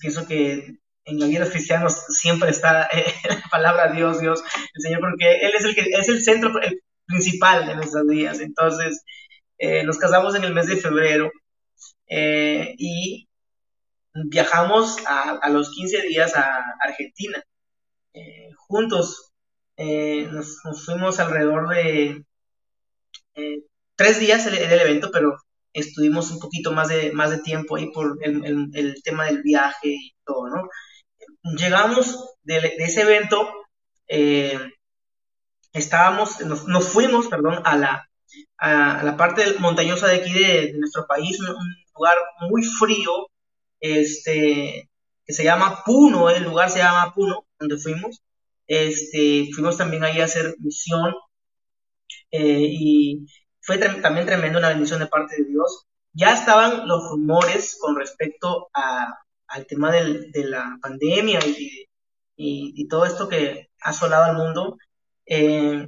[0.00, 4.42] Pienso que en la vida de cristianos siempre está eh, la palabra Dios, Dios,
[4.74, 6.52] el Señor, porque Él es el, que, es el centro
[7.06, 8.40] principal de nuestras vidas.
[8.40, 9.02] Entonces,
[9.58, 11.30] eh, nos casamos en el mes de febrero
[12.08, 13.28] eh, y
[14.12, 17.42] viajamos a, los 15 días a Argentina.
[18.68, 19.32] juntos
[19.78, 22.24] nos, fuimos alrededor de
[23.94, 25.36] tres días el, el, evento, pero
[25.72, 29.88] estuvimos un poquito más de, más de tiempo ahí por el, el tema del viaje
[29.88, 30.68] y todo, ¿no?
[31.54, 33.48] Llegamos de, ese evento,
[34.08, 34.58] eh,
[35.72, 38.10] estábamos, nos, fuimos, perdón, a la,
[38.58, 41.56] a, la parte montañosa de aquí de, nuestro país, un,
[41.94, 42.16] lugar
[42.50, 43.28] muy frío,
[43.80, 44.90] este,
[45.24, 48.22] que se llama Puno, el lugar se llama Puno, donde fuimos.
[48.66, 51.14] Este, fuimos también ahí a hacer misión
[52.30, 53.26] eh, y
[53.60, 55.86] fue también tremendo, una bendición de parte de Dios.
[56.12, 61.86] Ya estaban los rumores con respecto a, al tema del, de la pandemia y,
[62.36, 64.76] y, todo esto que ha asolado al mundo,
[65.26, 65.86] eh,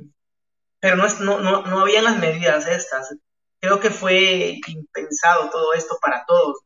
[0.81, 3.15] pero no, es, no, no, no habían las medidas estas.
[3.61, 6.59] Creo que fue impensado todo esto para todos.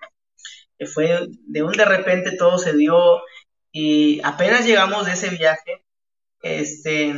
[0.78, 3.22] Que fue de un de repente todo se dio
[3.72, 5.84] y apenas llegamos de ese viaje,
[6.42, 7.14] este,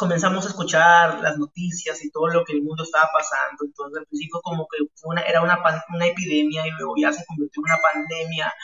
[0.00, 3.66] comenzamos a escuchar las noticias y todo lo que el mundo estaba pasando.
[3.66, 7.60] Entonces, al principio como que una, era una, una epidemia y luego ya se convirtió
[7.60, 8.54] en una pandemia.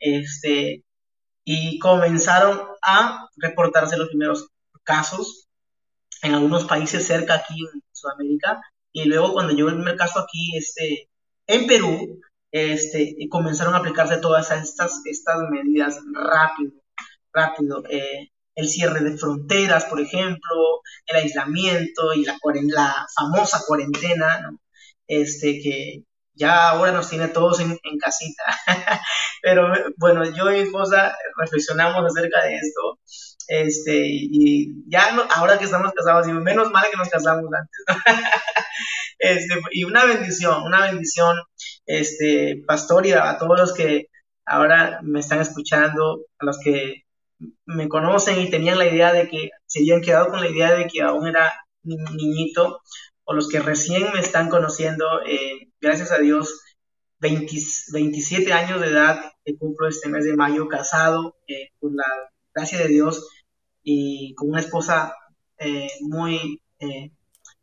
[0.00, 0.84] Este,
[1.44, 4.48] y comenzaron a reportarse los primeros
[4.84, 5.48] casos
[6.22, 8.62] en algunos países cerca aquí en Sudamérica.
[8.90, 11.10] Y luego cuando llegó el primer caso aquí, este,
[11.46, 16.72] en Perú, este, comenzaron a aplicarse todas estas, estas medidas rápido,
[17.34, 17.82] rápido.
[17.90, 24.50] Eh, el cierre de fronteras, por ejemplo, el aislamiento y la, famosa cuarentena,
[25.06, 26.02] este, que
[26.34, 28.44] ya ahora nos tiene todos en, casita.
[29.42, 32.98] Pero bueno, yo y esposa reflexionamos acerca de esto.
[33.48, 38.06] Este, y ya ahora que estamos casados, y menos mal que nos casamos antes.
[39.18, 41.36] este, y una bendición, una bendición,
[41.86, 44.08] este, pastor, y a todos los que
[44.46, 47.05] ahora me están escuchando, a los que
[47.64, 50.86] me conocen y tenían la idea de que se habían quedado con la idea de
[50.86, 52.80] que aún era niñito,
[53.24, 56.60] o los que recién me están conociendo, eh, gracias a Dios,
[57.18, 62.04] 27 años de edad que cumplo este mes de mayo, casado, eh, por la
[62.54, 63.28] gracia de Dios
[63.82, 65.14] y con una esposa
[65.58, 66.60] eh, muy,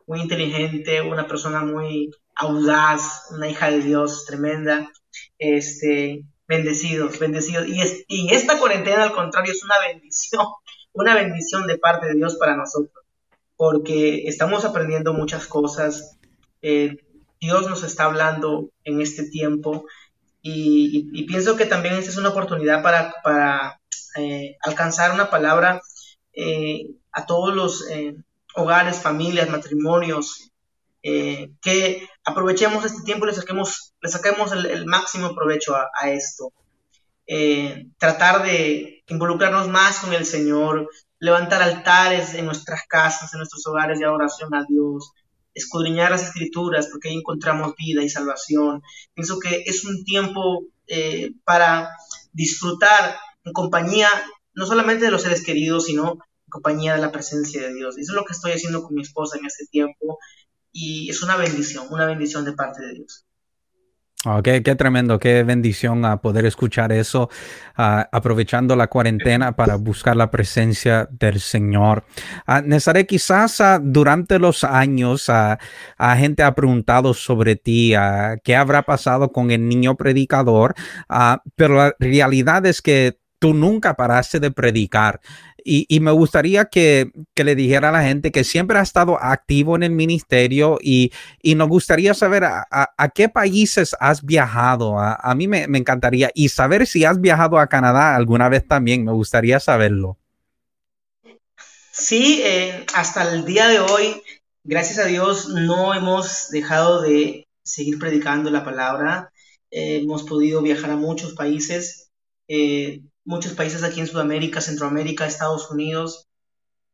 [0.07, 4.89] muy inteligente, una persona muy audaz, una hija de Dios tremenda.
[5.37, 7.67] Este, Bendecidos, bendecidos.
[7.67, 10.45] Y, es, y esta cuarentena, al contrario, es una bendición,
[10.93, 13.03] una bendición de parte de Dios para nosotros,
[13.55, 16.17] porque estamos aprendiendo muchas cosas.
[16.61, 16.97] Eh,
[17.39, 19.85] Dios nos está hablando en este tiempo
[20.41, 23.79] y, pienso que también esta es una oportunidad para,
[24.17, 25.81] eh, alcanzar una palabra
[26.33, 27.85] eh, a todos los
[28.55, 30.51] hogares, familias, matrimonios,
[31.01, 36.51] que aprovechemos este tiempo y le saquemos, le saquemos el, máximo provecho a, esto.
[37.25, 40.89] Eh, tratar de involucrarnos más con el Señor,
[41.19, 45.13] levantar altares en nuestras casas, en nuestros hogares de adoración a Dios,
[45.53, 48.81] escudriñar las escrituras porque ahí encontramos vida y salvación.
[49.13, 51.89] Pienso que es un tiempo eh, para
[52.33, 54.09] disfrutar en compañía
[54.53, 57.97] no solamente de los seres queridos, sino en compañía de la presencia de Dios.
[57.97, 60.19] Eso es lo que estoy haciendo con mi esposa en este tiempo
[60.73, 63.25] y es una bendición, una bendición de parte de Dios.
[64.25, 67.29] Oh, qué, tremendo, qué bendición a poder escuchar eso,
[67.75, 72.05] aprovechando la cuarentena para buscar la presencia del Señor.
[72.47, 75.59] Uh, quizás durante los años a
[76.15, 77.93] gente ha preguntado sobre ti,
[78.45, 80.73] qué habrá pasado con el niño predicador,
[81.55, 85.19] pero la realidad es que tú nunca paraste de predicar.
[85.65, 89.83] Y, me gustaría que, le dijera a la gente que siempre ha estado activo en
[89.83, 91.11] el ministerio y,
[91.43, 94.97] nos gustaría saber a, qué países has viajado.
[94.97, 99.03] A, mí me, encantaría y saber si has viajado a Canadá alguna vez también.
[99.03, 100.17] Me gustaría saberlo.
[101.91, 104.21] Sí, eh, hasta el día de hoy,
[104.63, 109.33] gracias a Dios, no hemos dejado de seguir predicando la palabra.
[109.69, 112.09] Hemos podido viajar a muchos países.
[112.47, 116.27] Eh, muchos países aquí en Sudamérica, Centroamérica, Estados Unidos.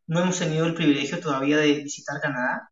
[0.07, 2.71] No hemos tenido el privilegio todavía de visitar Canadá.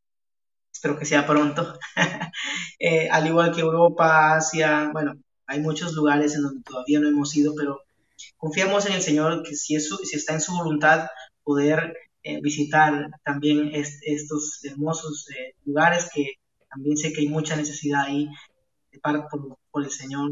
[0.71, 1.77] Espero que sea pronto.
[2.79, 5.15] Eh, al igual que Europa, Asia, bueno,
[5.47, 7.81] hay muchos lugares en donde todavía no hemos ido, pero
[8.37, 11.07] confiamos en el Señor que si, es si está en su voluntad
[11.43, 16.33] poder eh, visitar también estos hermosos eh, lugares que
[16.69, 18.29] también sé que hay mucha necesidad ahí
[18.91, 20.31] de parte por, por el Señor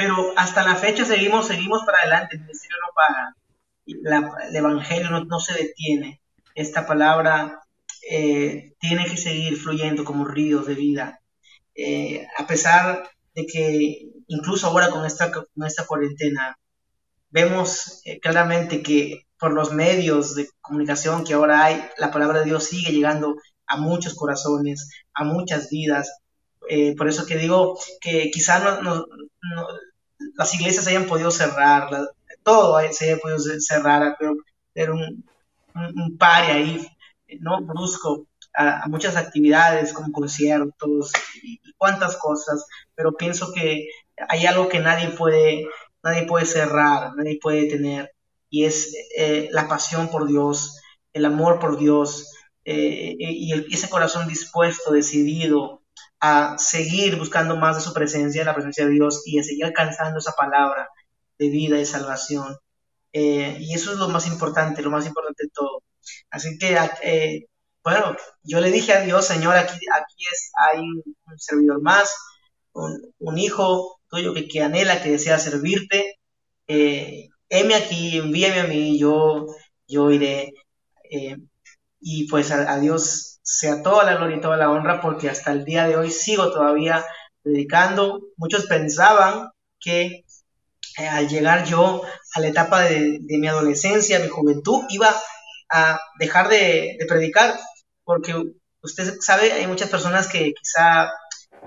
[0.00, 5.40] pero hasta la fecha seguimos, seguimos para adelante, el ministerio no para, el Evangelio no,
[5.40, 6.22] se detiene,
[6.54, 7.60] esta palabra
[8.10, 11.20] eh, tiene que seguir fluyendo como ríos de vida,
[11.74, 16.58] eh, a pesar de que incluso ahora con esta, con esta cuarentena
[17.28, 22.46] vemos eh, claramente que por los medios de comunicación que ahora hay, la palabra de
[22.46, 23.36] Dios sigue llegando
[23.66, 26.10] a muchos corazones, a muchas vidas.
[26.96, 29.04] por eso que digo que quizás no,
[30.34, 31.90] las iglesias hayan podido cerrar,
[32.42, 34.34] todo se haya podido cerrar, pero
[34.74, 35.24] era un,
[35.74, 36.86] un, ahí,
[37.40, 37.60] ¿no?
[37.62, 41.12] Brusco a, muchas actividades como conciertos
[41.42, 43.88] y, cuantas cosas, pero pienso que
[44.28, 45.66] hay algo que nadie puede,
[46.02, 48.12] nadie puede cerrar, nadie puede tener,
[48.50, 50.78] y es eh, la pasión por Dios,
[51.14, 55.79] el amor por Dios, eh, y ese corazón dispuesto, decidido,
[56.20, 60.18] a seguir buscando más de su presencia, la presencia de Dios y a seguir alcanzando
[60.18, 60.88] esa palabra
[61.38, 62.56] de vida y salvación.
[63.12, 65.82] Eh, y eso es lo más importante, lo más importante de todo.
[66.30, 67.46] Así que, eh,
[67.84, 71.02] bueno, yo le dije a Dios, Señor, aquí, aquí es, hay un,
[71.38, 72.14] servidor más,
[72.72, 76.18] un, hijo tuyo que, que, anhela, que desea servirte.
[76.68, 79.46] Eh, aquí, envíame a mí, yo,
[79.88, 80.52] yo iré.
[81.10, 81.36] Eh,
[82.00, 85.50] y pues a, a Dios sea toda la gloria y toda la honra, porque hasta
[85.50, 87.04] el día de hoy sigo todavía
[87.42, 88.20] dedicando.
[88.36, 90.24] Muchos pensaban que
[90.98, 92.02] eh, al llegar yo
[92.34, 95.12] a la etapa de, mi adolescencia, mi juventud, iba
[95.68, 97.58] a dejar de, predicar,
[98.04, 98.34] porque
[98.82, 101.10] usted sabe, hay muchas personas que quizá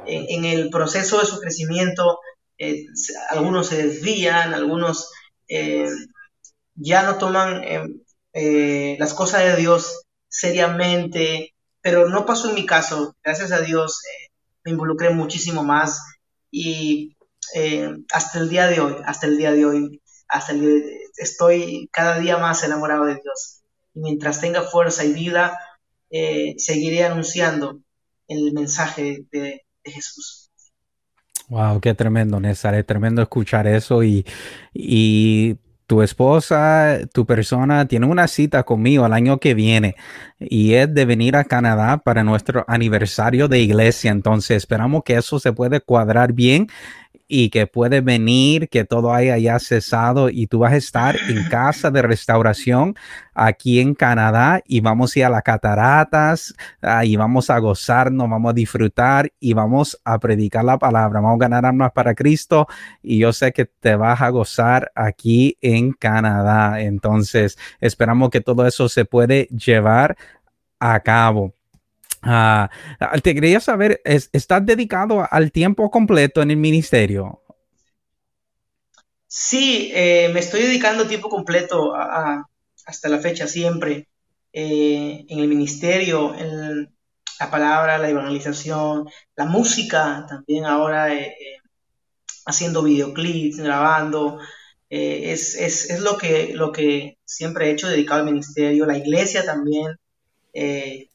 [0.05, 2.19] en, el proceso de su crecimiento,
[2.59, 2.85] eh,
[3.29, 5.09] algunos se desvían, algunos
[5.49, 5.89] eh,
[6.75, 7.61] ya no toman
[8.33, 11.52] las cosas de Dios seriamente,
[11.83, 13.15] pero no pasó en mi caso.
[13.23, 14.31] Gracias a Dios eh,
[14.63, 16.01] me involucré muchísimo más
[16.49, 17.15] y
[17.53, 22.17] eh, hasta el día de hoy, hasta el día de hoy, hasta el estoy cada
[22.17, 23.63] día más enamorado de Dios.
[23.93, 25.59] Y mientras tenga fuerza y vida,
[26.09, 27.81] eh, seguiré anunciando
[28.27, 30.49] el mensaje de, Jesús.
[31.49, 34.25] Wow, qué tremendo, Néstor, es tremendo escuchar eso y
[35.87, 39.95] tu esposa, tu persona tiene una cita conmigo el año que viene
[40.39, 44.11] y es de venir a Canadá para nuestro aniversario de iglesia.
[44.11, 46.67] Entonces esperamos que eso se puede cuadrar bien
[47.35, 51.49] y que puede venir, que todo haya ya cesado y tú vas a estar en
[51.49, 52.93] casa de restauración
[53.33, 56.53] aquí en Canadá y vamos a ir a las cataratas
[56.83, 61.37] ah, y vamos a gozarnos, vamos a disfrutar y vamos a predicar la palabra, vamos
[61.37, 62.67] a ganar almas para Cristo
[63.01, 66.81] y yo sé que te vas a gozar aquí en Canadá.
[66.81, 70.15] Entonces esperamos que todo eso se puede llevar
[70.79, 71.55] a cabo.
[72.25, 72.69] Ah,
[73.21, 77.41] te quería saber, ¿estás dedicado al tiempo completo en el ministerio?
[79.27, 81.93] Sí, eh, me estoy dedicando tiempo completo
[82.85, 84.07] hasta la fecha siempre
[84.53, 86.95] eh, en el ministerio, en
[87.39, 91.35] la palabra, la evangelización, la música, también ahora eh,
[92.45, 94.39] haciendo videoclips, grabando.
[94.89, 99.97] Es, es, lo, que, lo que siempre he hecho dedicado al ministerio, la iglesia también
[100.53, 101.09] eh,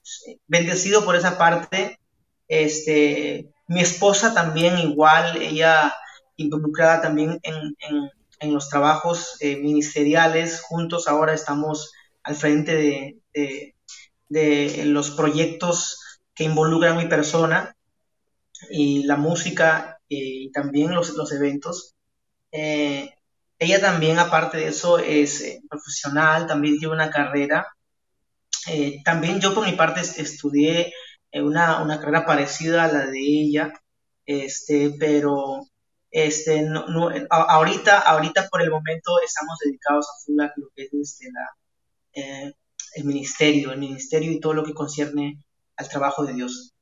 [0.47, 2.01] bendecido por esa parte.
[2.49, 5.95] Este, mi esposa también igual, ella
[6.37, 7.77] involucrada también en,
[8.41, 10.61] en, los trabajos eh, ministeriales.
[10.61, 13.75] Juntos ahora estamos al frente de,
[14.29, 17.77] de, los proyectos que involucran mi persona
[18.71, 21.95] y la música eh, y también los, los eventos.
[22.53, 27.67] ella también, aparte de eso, es profesional, también tiene una carrera
[28.71, 30.93] eh, también yo por mi parte estudié
[31.33, 33.73] una, una, carrera parecida a la de ella,
[34.27, 35.63] este, pero
[36.11, 40.85] Este, no, no, ahorita, ahorita por el momento estamos dedicados a full a lo que
[40.85, 41.47] es este, la,
[42.15, 42.55] eh,
[42.95, 45.45] el ministerio, el ministerio y todo lo que concierne
[45.77, 46.75] al trabajo de Dios.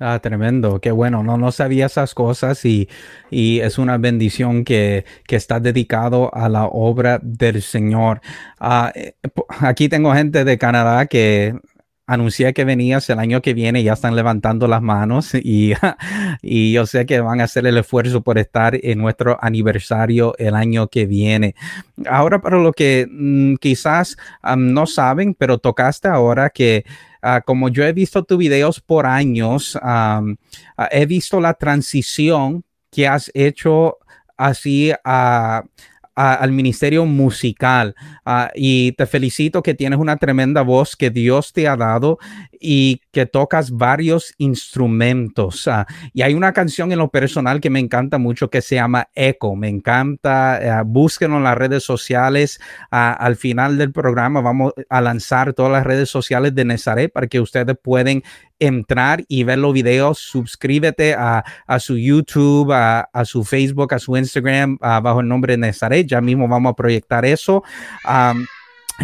[0.00, 2.88] Ah, tremendo, qué bueno, no, no sabía esas cosas y,
[3.30, 8.20] y es una bendición que, que está dedicado a la obra del Señor.
[8.58, 9.14] Ah, eh,
[9.60, 11.54] aquí tengo gente de Canadá que
[12.08, 15.74] anuncié que venías el año que viene, ya están levantando las manos y,
[16.42, 20.56] y, yo sé que van a hacer el esfuerzo por estar en nuestro aniversario el
[20.56, 21.54] año que viene.
[22.06, 24.16] Ahora, para lo que mm, quizás
[24.56, 26.84] no saben, pero tocaste ahora que
[27.24, 30.22] ah, como yo he visto tus videos por años, ah,
[30.90, 33.98] he visto la transición que has hecho
[34.36, 35.64] así a
[36.14, 37.94] al ministerio musical
[38.54, 42.18] y te felicito que tienes una tremenda voz que Dios te ha dado
[42.66, 45.68] y que tocas varios instrumentos.
[45.68, 49.08] Ah, y hay una canción en lo personal que me encanta mucho que se llama
[49.14, 49.54] Echo.
[49.54, 50.80] Me encanta.
[50.80, 52.60] Eh, búsquenlo en las redes sociales.
[52.90, 57.26] Ah, al final del programa vamos a lanzar todas las redes sociales de Nazaret para
[57.26, 58.22] que ustedes pueden
[58.58, 60.18] entrar y ver los videos.
[60.18, 61.44] Suscríbete a,
[61.78, 66.06] su YouTube, a, su Facebook, a su Instagram bajo el nombre de Nazaret.
[66.06, 67.62] Ya mismo vamos a proyectar eso.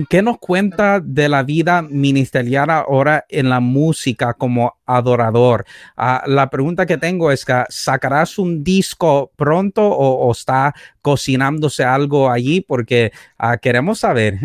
[0.08, 5.64] ¿Qué nos cuenta de la vida ministerial ahora en la música como adorador?
[5.96, 12.30] Ah, la pregunta que tengo es que ¿sacarás un disco pronto o, está cocinándose algo
[12.30, 12.60] allí?
[12.60, 14.38] Porque ah, queremos saber.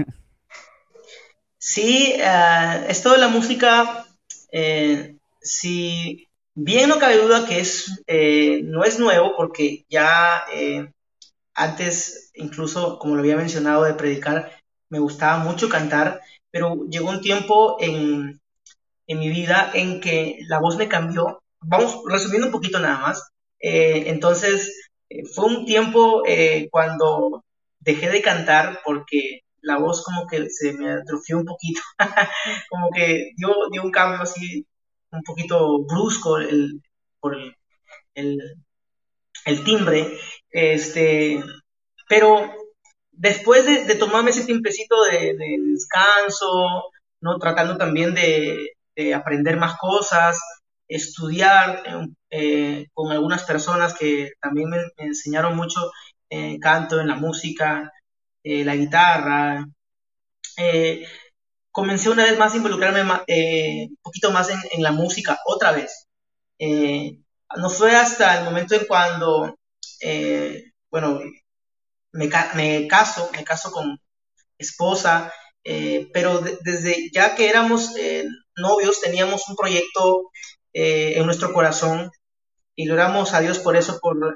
[1.60, 4.05] Sí, uh, esto de la música,
[4.51, 10.91] eh, si bien no cabe duda que es, eh, no es nuevo porque ya eh,
[11.53, 14.51] antes, incluso como lo había mencionado, de predicar,
[14.89, 16.21] me gustaba mucho cantar,
[16.51, 18.39] pero llegó un tiempo en,
[19.07, 21.41] mi vida en que la voz me cambió.
[21.61, 23.29] Vamos resumiendo un poquito nada más.
[23.59, 24.89] Entonces,
[25.33, 26.23] fue un tiempo
[26.71, 27.43] cuando
[27.79, 31.82] dejé de cantar porque la voz como que se me atrofió un poquito,
[32.70, 34.66] como que dio, dio un cambio así
[35.11, 36.82] un poquito brusco el,
[37.20, 37.36] por
[38.16, 38.38] el,
[39.45, 40.18] el timbre,
[40.51, 41.43] este,
[42.07, 42.51] pero
[43.11, 45.36] después de, tomarme ese tiempecito de,
[45.74, 46.84] descanso,
[47.22, 47.38] ¿no?
[47.39, 48.72] Tratando también de,
[49.13, 50.39] aprender más cosas,
[50.88, 51.84] estudiar
[52.30, 55.91] eh, con algunas personas que también me, enseñaron mucho
[56.30, 57.91] eh, canto, en la música,
[58.45, 59.65] eh, la guitarra.
[61.71, 66.07] comencé una vez más a involucrarme un poquito más en, la música otra vez.
[66.59, 69.57] no fue hasta el momento en cuando,
[70.91, 71.19] bueno,
[72.15, 72.29] me,
[72.87, 73.99] caso, me caso con
[74.57, 75.31] esposa,
[75.63, 78.25] eh, pero desde ya que éramos eh,
[78.55, 80.31] novios teníamos un proyecto
[80.73, 82.11] eh, en nuestro corazón
[82.75, 84.35] y logramos a Dios por eso, por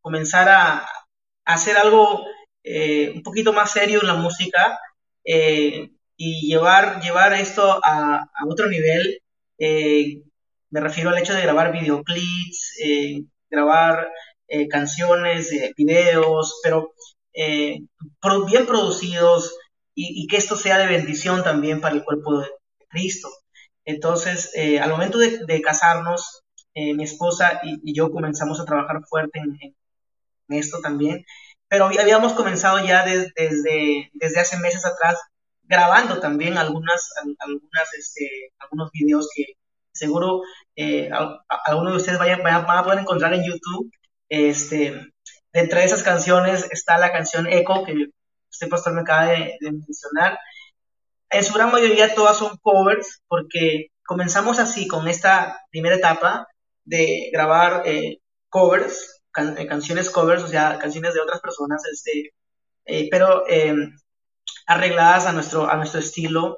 [0.00, 0.88] comenzar a,
[1.44, 2.24] hacer algo
[2.64, 4.78] un poquito más serio en la música
[5.24, 9.20] y llevar, llevar esto a, otro nivel.
[9.58, 12.76] me refiero al hecho de grabar videoclips,
[13.50, 14.08] grabar
[14.52, 16.92] eh, canciones, eh, videos, pero
[17.32, 17.78] eh,
[18.48, 19.56] bien producidos
[19.94, 22.48] y, que esto sea de bendición también para el cuerpo de
[22.88, 23.28] Cristo.
[23.84, 26.42] Entonces, al momento de, casarnos,
[26.74, 29.76] mi esposa y, yo comenzamos a trabajar fuerte en,
[30.48, 31.24] esto también,
[31.70, 35.18] pero habíamos comenzado ya desde, desde hace meses atrás
[35.62, 39.54] grabando también algunas, algunas, este, algunos videos que
[39.92, 40.42] seguro
[41.66, 43.92] algunos de ustedes vayan, van a poder encontrar en YouTube
[44.28, 45.12] este,
[45.52, 48.06] de esas canciones está la canción Echo, que
[48.50, 50.38] usted pastor me acaba de, mencionar.
[51.30, 56.48] En su gran mayoría todas son covers, porque comenzamos así con esta primera etapa
[56.84, 58.18] de grabar eh,
[58.48, 62.34] covers, eh, canciones covers, o sea, canciones de otras personas, este,
[62.86, 63.96] eh, pero em,
[64.66, 66.56] arregladas a nuestro, a nuestro estilo.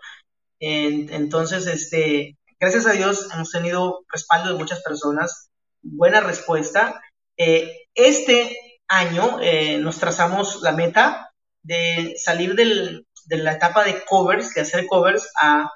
[0.61, 5.51] entonces, este, gracias a Dios hemos tenido respaldo de muchas personas,
[5.83, 7.01] buena respuesta
[7.37, 8.57] eh, este
[8.89, 9.39] año
[9.81, 15.71] nos trazamos la meta de salir de la etapa de covers, de hacer covers, a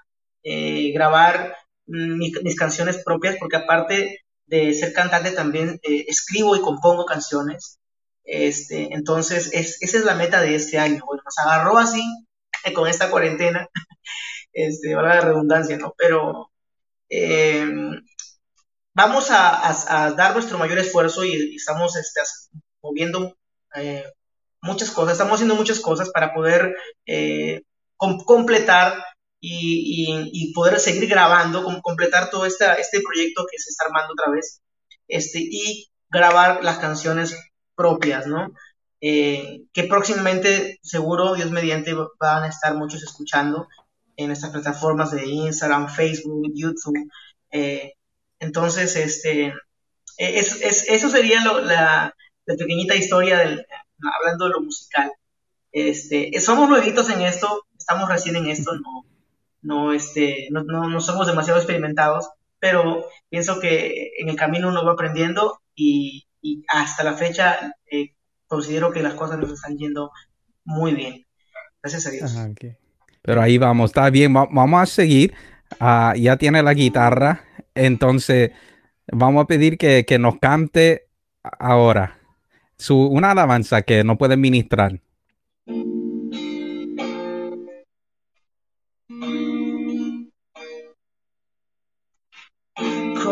[0.45, 7.79] grabar mis canciones propias, porque aparte de ser cantante también escribo y compongo canciones.
[8.25, 11.05] Este, entonces, esa es la meta de este año.
[11.25, 12.03] Nos agarró así
[12.75, 13.69] con esta cuarentena,
[14.53, 15.95] este, la redundancia, ¿no?
[15.97, 16.51] Pero
[18.97, 22.21] vamos a, dar nuestro mayor esfuerzo y, estamos este,
[22.83, 23.37] moviendo
[23.75, 24.05] eh,
[24.63, 26.75] muchas cosas, estamos haciendo muchas cosas para poder
[27.05, 27.63] eh,
[27.97, 29.05] completar
[29.41, 34.61] y, poder seguir grabando, completar todo este proyecto que se está armando otra vez.
[35.09, 37.37] Este, y grabar las canciones
[37.75, 38.53] propias, ¿no?
[39.01, 43.69] Eh, que próximamente, seguro, Dios mediante, van a estar muchos escuchando
[44.17, 47.11] en estas plataformas de Instagram, Facebook, YouTube.
[47.51, 47.93] Eh,
[48.41, 49.55] entonces, este,
[50.17, 52.15] es, eso sería la,
[52.47, 53.67] pequeña historia del,
[54.19, 55.13] hablando de lo musical.
[55.73, 59.05] Este, somos nuevitos en esto, estamos recién en esto, no,
[59.67, 64.93] no, este, no, no, somos demasiado experimentados, pero pienso que en el camino uno va
[64.93, 66.23] aprendiendo y,
[66.69, 68.15] hasta la fecha eh,
[68.47, 70.13] considero que las cosas nos están yendo
[70.65, 71.27] muy bien.
[71.83, 72.37] Gracias a Dios.
[73.23, 75.35] Pero ahí vamos, está bien, vamos a seguir.
[75.81, 77.43] Ah, ya tiene la guitarra,
[77.75, 78.53] entonces
[79.11, 81.09] vamos a pedir que, que nos cante
[81.43, 82.21] ahora
[82.79, 85.01] su, una alabanza que no puede ministrar.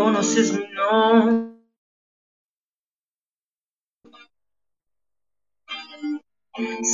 [0.05, 1.55] Conoces mi nombre.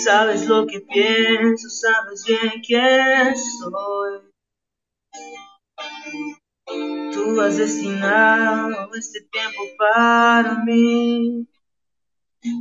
[0.05, 4.21] Sabes lo que pienso, sabes bien quién soy.
[7.13, 11.49] Tú has destinado este tiempo para mí.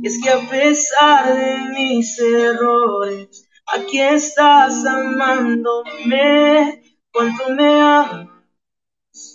[0.02, 6.82] Es que a pesar de mis errores, aquí estás amándome,
[7.12, 8.39] cuánto me amas,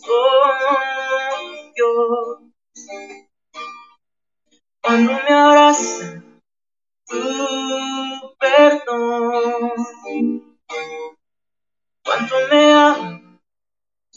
[0.08, 2.40] oh Dios.
[4.82, 6.24] Cuando me abrazas,
[7.08, 9.72] tu perdón,
[12.04, 13.22] cuánto me amas,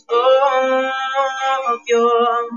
[0.09, 2.49] oh Dios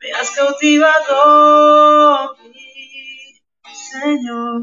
[0.00, 1.16] me has cautivado,
[2.52, 3.40] mi
[3.72, 4.62] Señor.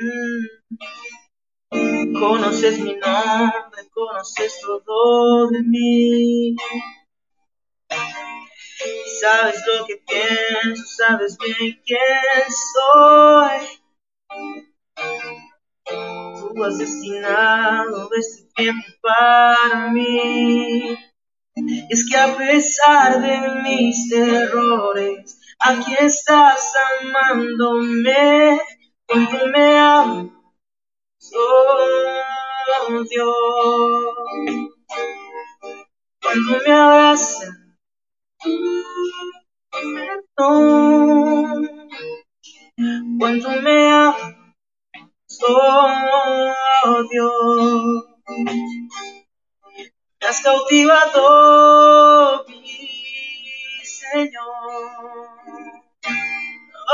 [0.00, 0.46] Mm.
[1.70, 6.56] Conoces mi nombre, conoces todo de mí.
[9.20, 13.58] sabes lo que pienso, sabes bien quién soy.
[16.54, 20.96] Tú has destinado este tiempo para mí
[21.90, 28.60] es que a pesar de mis errores, aquí estás amándome,
[29.06, 30.26] cuando me amas,
[31.34, 33.34] oh Dios,
[36.22, 37.50] cuando me abrazas,
[40.36, 41.68] perdón,
[43.18, 44.34] cuando me amas,
[45.42, 48.04] oh Dios
[50.20, 55.28] me has cautivado, mi Señor.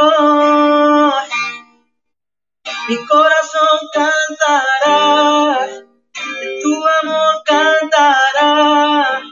[0.00, 1.03] Oh,
[2.88, 9.22] mi corazón cantará, de tu amor cantará.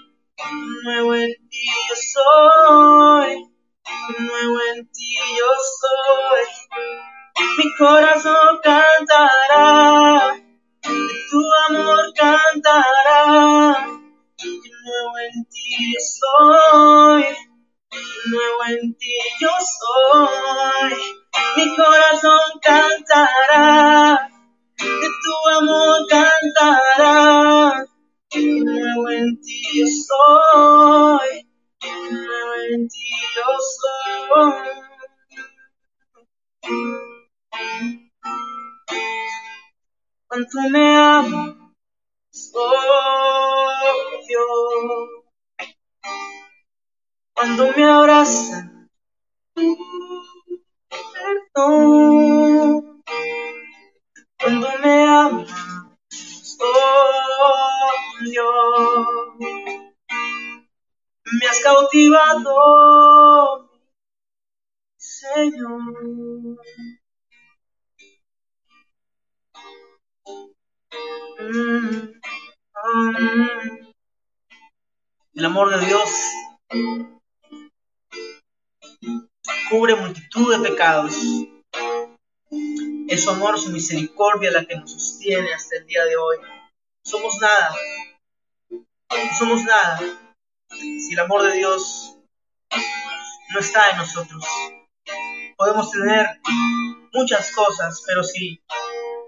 [0.85, 3.51] Nuevo en ti yo soy,
[4.19, 6.45] nuevo en ti yo soy.
[7.59, 10.43] Mi corazón cantará
[11.33, 13.87] tu amor cantará.
[14.37, 19.51] De nuevo en ti soy, de nuevo en ti yo
[19.81, 21.22] soy.
[21.57, 24.29] Mi corazón cantará,
[24.79, 27.87] de tu amor cantará.
[28.35, 31.49] Nuevo en ti yo soy,
[32.11, 33.49] nuevo en ti yo
[33.81, 34.83] soy.
[40.33, 41.55] cuánto me amas,
[42.55, 43.69] oh
[44.27, 45.23] Dios.
[47.35, 48.65] Cuando me abrazas,
[51.55, 53.03] perdón.
[54.39, 57.13] Cuando me amas, oh.
[61.41, 62.55] Me has cautivado,
[64.97, 66.59] Señor.
[75.35, 76.11] El amor de Dios
[79.71, 81.15] cubre multitud de pecados.
[83.09, 86.37] Es su amor, su misericordia la que nos sostiene hasta el día de hoy.
[87.05, 87.75] Somos nada.
[89.39, 90.01] Somos nada.
[90.71, 92.17] Si el amor de Dios
[93.53, 94.45] no está en nosotros.
[95.57, 96.27] Podemos tener
[97.13, 98.63] muchas cosas, pero si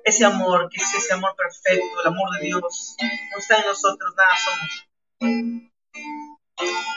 [0.04, 4.14] ese amor, que es ese amor perfecto, el amor de Dios, no está en nosotros,
[4.16, 4.88] nada somos.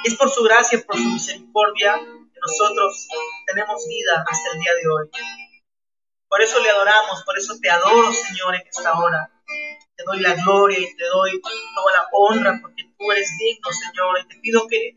[0.05, 1.99] Es por su gracia, por su misericordia,
[2.41, 3.07] nosotros
[3.45, 5.09] tenemos vida hasta el día de hoy.
[6.29, 9.31] Por eso le adoramos, por eso te adoro, Señor, en esta hora.
[9.95, 14.19] Te doy la gloria y te doy toda la honra porque tú eres digno, Señor.
[14.19, 14.95] Y te pido que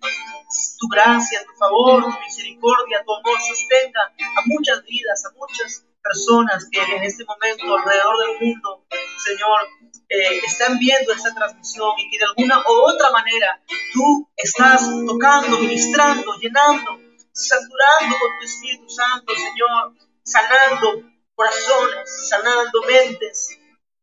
[0.79, 6.69] tu gracia, tu favor, tu misericordia, tu amor sostenga a muchas vidas, a muchas personas
[6.71, 8.85] que en este momento alrededor del mundo,
[9.25, 9.61] Señor,
[10.09, 13.63] eh, están viendo esta transmisión y que de alguna u otra manera
[13.93, 16.99] tú estás tocando, ministrando, llenando,
[17.33, 21.03] saturando con tu Espíritu Santo, Señor, sanando
[21.35, 23.59] corazones, sanando mentes.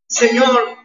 [0.07, 0.78] Señor,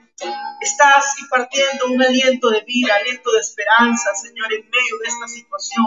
[0.60, 5.86] estás impartiendo un aliento de vida, aliento de esperanza, Señor, en medio de esta situación,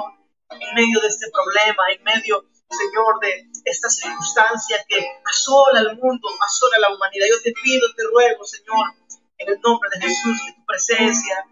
[0.50, 6.28] en medio de este problema, en medio Señor, de esta circunstancia que asola al mundo,
[6.46, 7.28] asola a la humanidad.
[7.30, 8.94] Yo te pido, te ruego, Señor,
[9.38, 11.46] en el nombre de Jesús, que tu presencia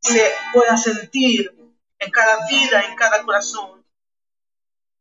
[0.00, 1.50] se pueda sentir
[1.98, 3.73] en cada vida, en cada corazón.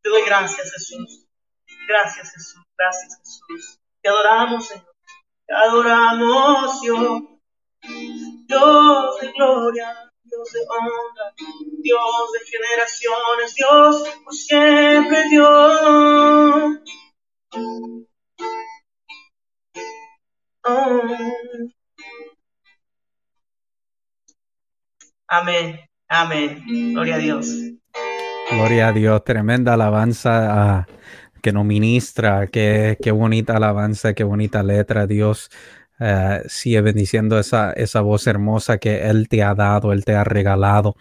[0.04, 1.26] Te doy gracias, Jesús.
[1.88, 2.64] Gracias, Jesús.
[2.78, 3.80] Gracias, Jesús.
[4.02, 4.96] Te adoramos, Señor.
[5.48, 7.22] Te adoramos, Dios.
[8.48, 10.14] Dios de gloria.
[10.34, 16.80] Dios de honra, Dios de generaciones, Dios por siempre Dios.
[25.28, 26.64] Amén, amén.
[26.94, 27.73] Gloria a Dios.
[28.56, 30.88] Gloria a Dios, tremenda alabanza ah,
[31.42, 35.50] que nos ministra, qué, qué bonita alabanza, qué bonita letra, Dios.
[36.00, 40.24] Eh, sigue bendiciendo esa, esa voz hermosa que Él te ha dado, Él te ha
[40.24, 40.96] regalado.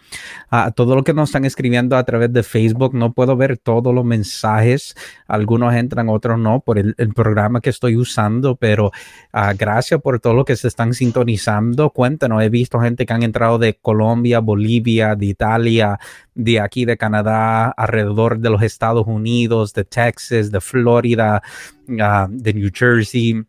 [0.49, 3.93] a todo lo que nos están escribiendo a través de Facebook, no puedo ver todos
[3.93, 4.95] los mensajes.
[5.27, 8.87] Algunos entran, otros no, por el, programa que estoy usando, pero
[9.33, 11.89] uh, gracias por todo lo que se están sintonizando.
[11.89, 15.99] Cuéntanos, he visto gente que han entrado de Colombia, Bolivia, de Italia,
[16.35, 21.41] de aquí de Canadá, alrededor de los Estados Unidos, de Texas, de Florida,
[21.87, 23.43] uh, de New Jersey.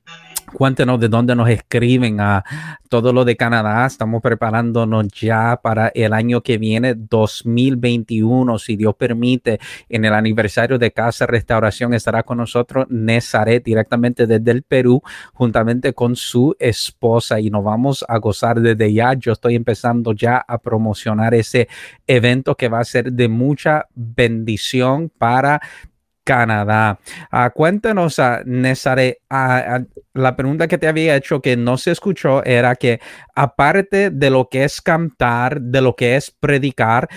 [0.54, 2.44] Cuéntenos de dónde nos escriben a
[2.88, 3.86] todo lo de Canadá.
[3.86, 9.58] Estamos preparándonos ya para el año que viene, 2021, si Dios permite.
[9.88, 15.02] En el aniversario de Casa Restauración estará con nosotros Nezaret directamente desde el Perú,
[15.32, 19.14] juntamente con su esposa y nos vamos a gozar desde ya.
[19.14, 21.66] Yo estoy empezando ya a promocionar ese
[22.06, 25.60] evento que va a ser de mucha bendición para
[26.24, 26.98] Canadá.
[27.30, 32.74] Uh, cuéntanos, uh, Nesare, la pregunta que te había hecho que no se escuchó era
[32.76, 33.00] que
[33.34, 37.08] aparte de lo que es cantar, de lo que es predicar,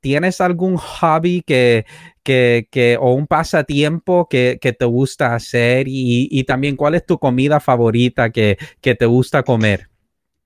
[0.00, 1.84] ¿tienes algún hobby que,
[2.22, 5.88] que, o un pasatiempo que, que te gusta hacer?
[5.88, 9.88] Y, y, también, ¿cuál es tu comida favorita que, que te gusta comer?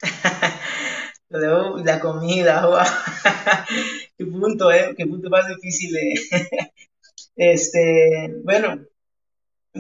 [1.30, 2.64] la comida,
[4.18, 4.94] qué punto, ¿eh?
[4.96, 5.90] Qué punto más difícil
[7.38, 8.84] este, bueno,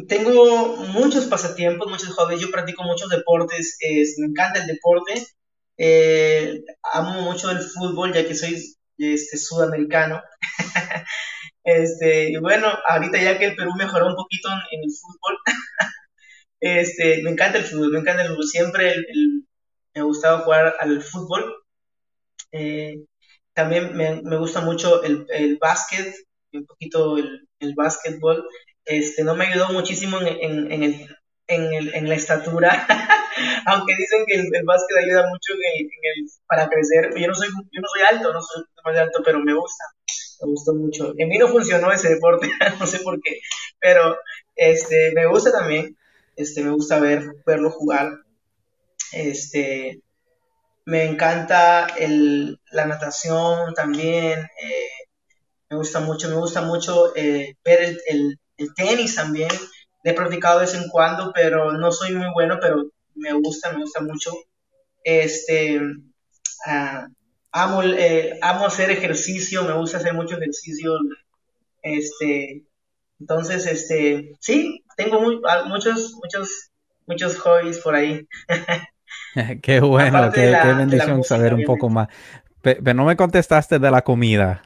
[0.06, 2.40] tengo muchos pasatiempos, muchos hobbies.
[2.40, 3.76] Yo practico muchos deportes.
[4.18, 5.26] me encanta el deporte.
[5.76, 6.62] Eh,
[6.94, 8.62] amo mucho el fútbol, ya que soy
[8.96, 10.22] este, sudamericano.
[11.64, 15.36] este, y bueno, ahorita ya que el Perú mejoró un poquito en, el fútbol,
[16.60, 18.46] este, me encanta el fútbol, me encanta el fútbol.
[18.46, 18.94] Siempre
[19.94, 21.56] me ha gustado jugar al fútbol.
[22.52, 23.04] Eh,
[23.52, 26.14] también me, me, gusta mucho el, el básquet,
[26.52, 28.44] un poquito el, el básquetbol,
[28.84, 31.06] este, no me ayudó muchísimo en, en, el,
[31.46, 32.86] el, en la estatura,
[33.66, 35.52] aunque dicen que el, básquet ayuda mucho
[36.46, 37.10] para crecer.
[37.16, 39.84] Yo no, soy, yo no soy alto, no soy más alto, pero me gusta,
[40.40, 41.12] me gustó mucho.
[41.18, 42.48] En mí no funcionó ese deporte,
[42.80, 43.40] no sé por qué,
[43.78, 44.16] pero
[44.56, 45.96] este, me gusta también,
[46.36, 48.10] este, me gusta ver, verlo jugar.
[49.12, 50.02] Este,
[50.86, 54.40] me encanta el, la natación también.
[54.40, 55.07] Eh,
[55.70, 58.38] me gusta mucho, me gusta mucho eh, ver el,
[58.74, 59.50] tenis también.
[60.02, 63.80] he practicado de vez en cuando, pero no soy muy bueno, pero me gusta, me
[63.80, 64.32] gusta mucho.
[65.04, 65.80] Este,
[66.66, 67.06] ah,
[67.52, 70.92] amo, eh, amo hacer ejercicio, me gusta hacer mucho ejercicio.
[71.82, 72.64] Este,
[73.20, 76.70] entonces, este, sí, tengo ah, muchos, muchos,
[77.06, 78.26] muchos hobbies por ahí.
[79.62, 82.08] qué bueno, qué, bendición saber un poco más.
[82.60, 84.62] Pero no me contestaste de la comida.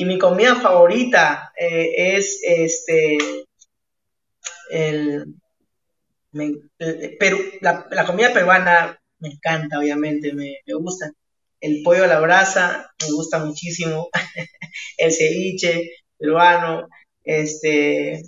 [0.00, 3.18] Y mi comida favorita eh, es este
[4.70, 5.34] el,
[7.60, 11.10] la, comida peruana me encanta, obviamente, me, gusta.
[11.60, 14.08] El pollo a la brasa me gusta muchísimo.
[14.96, 16.88] el ceviche peruano,
[17.22, 18.22] este,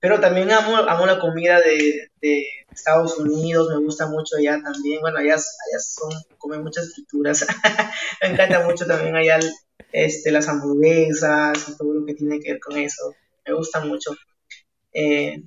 [0.00, 2.08] pero también amo, amo la comida de,
[2.70, 5.02] Estados Unidos, me gusta mucho allá también.
[5.02, 7.46] Bueno, allá, allá son, comen muchas frituras.
[8.22, 9.38] me encanta mucho también allá
[9.92, 13.14] este, las hamburguesas y todo lo que tiene que ver con eso.
[13.46, 14.16] Me gusta mucho.
[14.92, 15.42] Eh,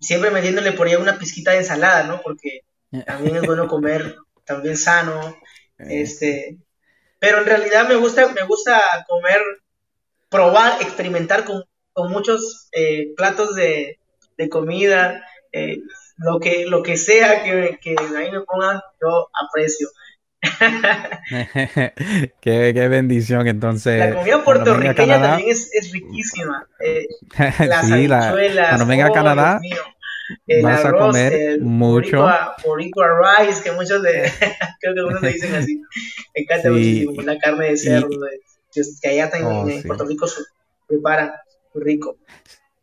[0.00, 2.20] siempre metiéndole por ahí una pizquita de ensalada, ¿no?
[2.22, 2.60] Porque
[3.06, 5.36] también es bueno comer también sano.
[5.78, 6.02] Eh.
[6.02, 6.58] Este,
[7.18, 9.40] Pero en realidad me gusta, me gusta comer,
[10.28, 13.98] probar, experimentar con, con muchos eh, platos de,
[14.36, 15.78] de comida, eh,
[16.16, 19.88] lo, que, lo que sea que, que ahí me pongan, yo aprecio.
[22.40, 23.98] qué, qué, bendición, entonces.
[23.98, 26.66] La comida puertorriqueña también es, es riquísima.
[26.80, 27.06] Eh,
[27.66, 28.34] las sí, la,
[28.70, 29.60] cuando venga a oh, Canadá,
[30.46, 32.26] el vas arroz, a comer el mucho.
[32.64, 34.32] Boricua, rice, que muchos de,
[34.80, 35.82] creo que algunos le dicen así.
[36.34, 36.70] Me encanta sí.
[36.70, 40.42] muchísimo la carne de cerdo, y, que allá en, oh, en Puerto Rico se
[40.86, 41.42] prepara
[41.74, 42.16] muy rico.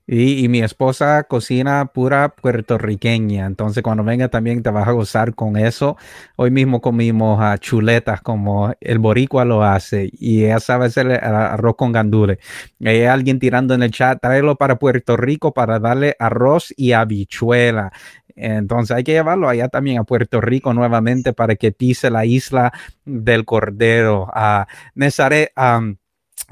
[0.09, 5.57] Y, mi esposa cocina pura puertorriqueña, entonces cuando venga también te vas a gozar con
[5.57, 5.97] eso.
[6.37, 11.75] Hoy mismo comimos uh, chuletas como el boricua lo hace y ella sabe hacer arroz
[11.75, 12.37] con gandules.
[12.85, 17.91] Hay alguien tirando en el chat, tráelo para Puerto Rico para darle arroz y habichuela.
[18.37, 22.71] Entonces hay que llevarlo allá también a Puerto Rico nuevamente para que pise la isla
[23.03, 24.31] del Cordero.
[24.33, 24.63] Uh,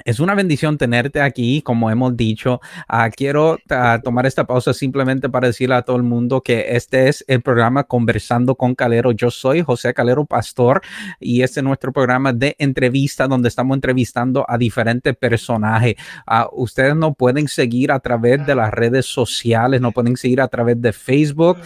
[0.04, 2.60] es una bendición tenerte aquí, como hemos dicho.
[2.92, 7.08] Uh, quiero uh, tomar esta pausa simplemente para decirle a todo el mundo que este
[7.08, 9.12] es el programa Conversando con Calero.
[9.14, 10.82] Yo soy José Calero Pastor
[11.20, 15.96] y este es nuestro programa de entrevista donde estamos entrevistando a diferentes personajes.
[16.28, 20.50] Uh, ustedes no pueden seguir a través de las redes sociales, no pueden seguir a
[20.50, 21.58] través de Facebook,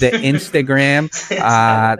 [0.00, 1.08] de Instagram,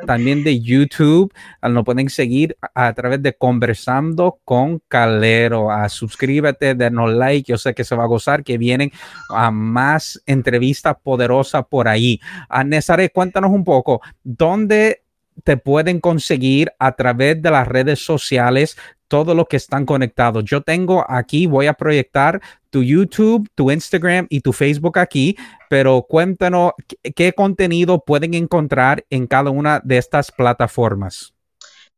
[0.06, 1.32] también de YouTube.
[1.62, 7.84] no pueden seguir a través de Conversando con Calero suscríbete, denos like, yo sé que
[7.84, 8.90] se va a gozar, que vienen
[9.28, 12.20] a más entrevistas poderosas por ahí.
[12.64, 15.02] Nezaré, cuéntanos un poco, ¿dónde
[15.44, 18.76] te pueden conseguir a través de las redes sociales
[19.08, 20.44] todo lo que están conectados.
[20.44, 25.36] Yo tengo aquí, voy a proyectar tu YouTube, tu Instagram y tu Facebook aquí,
[25.70, 31.37] pero cuéntanos qué, qué contenido pueden encontrar en cada una de estas plataformas.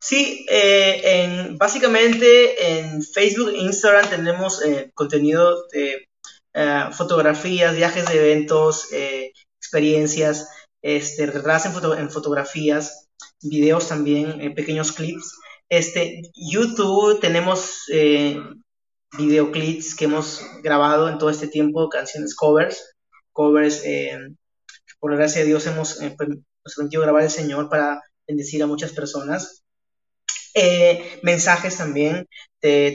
[0.02, 6.08] Sí, eh, en, básicamente en Facebook e Instagram tenemos eh, contenido de
[6.54, 8.88] eh, fotografías, viajes de eventos,
[9.60, 10.48] experiencias,
[10.82, 13.08] este, en, en, fotografías,
[13.42, 15.38] videos también, pequeños clips.
[15.68, 17.84] Este, YouTube tenemos
[19.18, 22.96] videoclips que hemos grabado en todo este tiempo, canciones covers,
[23.32, 23.82] covers,
[24.98, 28.92] por la gracia de Dios hemos nos permitido grabar el Señor para bendecir a muchas
[28.92, 29.62] personas.
[30.54, 32.26] Eh, mensajes también,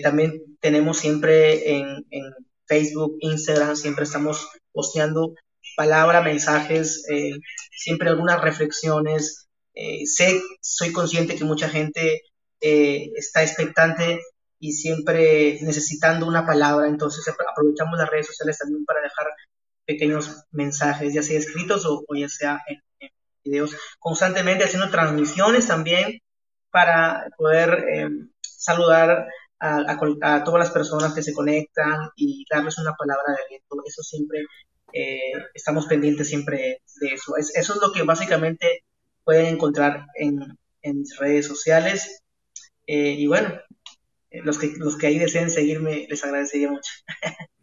[0.04, 2.06] también tenemos siempre en,
[2.68, 5.36] Facebook, Instagram, siempre estamos posteando
[5.78, 7.34] palabra, mensajes, eh,
[7.72, 9.48] siempre algunas reflexiones.
[9.76, 12.24] Eh, sé, soy consciente que mucha gente
[12.60, 14.20] está expectante
[14.60, 19.28] y siempre necesitando una palabra, entonces aprovechamos las redes sociales también para dejar
[19.86, 23.12] pequeños mensajes, ya sea escritos o, ya sea en, en
[23.44, 26.20] videos, constantemente haciendo transmisiones también
[26.76, 28.10] para poder eh,
[28.42, 29.30] saludar
[29.62, 33.78] a, todas las personas que se conectan y darles una palabra de aliento.
[33.86, 34.44] Eso siempre,
[34.92, 37.38] eh, estamos pendientes siempre de eso.
[37.38, 38.84] eso es lo que básicamente
[39.24, 40.38] pueden encontrar en,
[40.84, 42.22] mis redes sociales.
[42.86, 43.58] Eh, y bueno,
[44.30, 46.92] los que, los que ahí deseen seguirme, les agradecería mucho.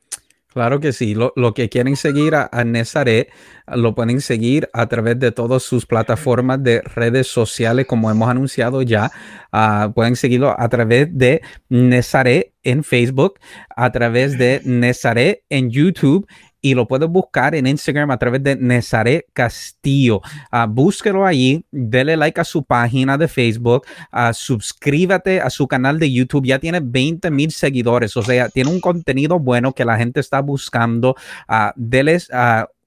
[0.52, 1.14] Claro que sí.
[1.14, 6.62] Lo, que quieren seguir a, a lo pueden seguir a través de todas sus plataformas
[6.62, 9.10] de redes sociales, como hemos anunciado ya.
[9.50, 11.40] Ah, pueden seguirlo a través de
[11.70, 13.38] Nezaré en Facebook,
[13.74, 16.26] a través de Nezaré en YouTube
[16.62, 20.22] y lo puedes buscar en Instagram a través de Nezaré Castillo.
[20.52, 25.98] Uh, búsquelo allí, dele like a su página de Facebook, uh, suscríbete a su canal
[25.98, 26.46] de YouTube.
[26.46, 30.40] Ya tiene 20 mil seguidores, o sea, tiene un contenido bueno que la gente está
[30.40, 31.16] buscando.
[31.48, 32.30] Uh, deles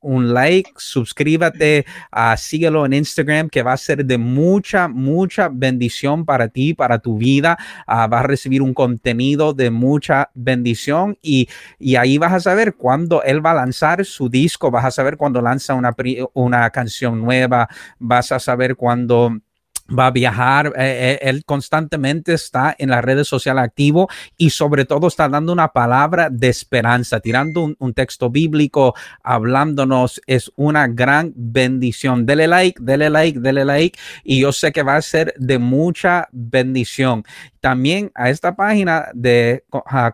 [0.05, 6.25] un like, suscríbete, uh, síguelo en Instagram, que va a ser de mucha, mucha bendición
[6.25, 7.57] para ti, para tu vida.
[7.87, 11.49] Uh, vas a recibir un contenido de mucha bendición y,
[11.79, 15.17] y, ahí vas a saber cuando él va a lanzar su disco, vas a saber
[15.17, 15.95] cuando lanza una,
[16.33, 19.39] una canción nueva, vas a saber cuando
[19.87, 24.85] va a viajar, eh, eh, él constantemente está en las redes sociales activo y sobre
[24.85, 31.31] todo está dando una palabra de esperanza, tirando un, texto bíblico, hablándonos, es una gran
[31.35, 32.25] bendición.
[32.25, 36.27] Dele like, dele like, dele like y yo sé que va a ser de mucha
[36.31, 37.23] bendición
[37.65, 39.63] también a esta página de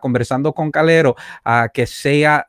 [0.00, 2.46] Conversando con Calero, a que sea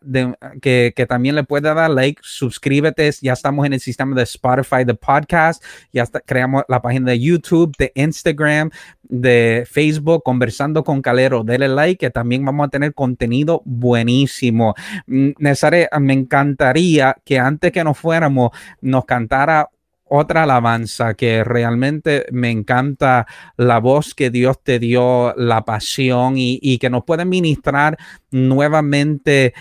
[0.61, 4.93] que, también le pueda dar like, suscríbete, ya estamos en el sistema de Spotify, de
[4.93, 5.61] podcast,
[5.91, 8.69] ya creamos la página de YouTube, de Instagram,
[9.03, 14.75] de Facebook, Conversando con Calero, dele like, que también vamos a tener contenido buenísimo.
[15.07, 18.51] Mm, Nezaré, me encantaría que antes que nos fuéramos,
[18.81, 19.69] nos cantara
[20.15, 23.25] otra alabanza que realmente me encanta
[23.57, 27.97] la voz que Dios te dio, la pasión y, que nos puede ministrar
[28.29, 29.55] nuevamente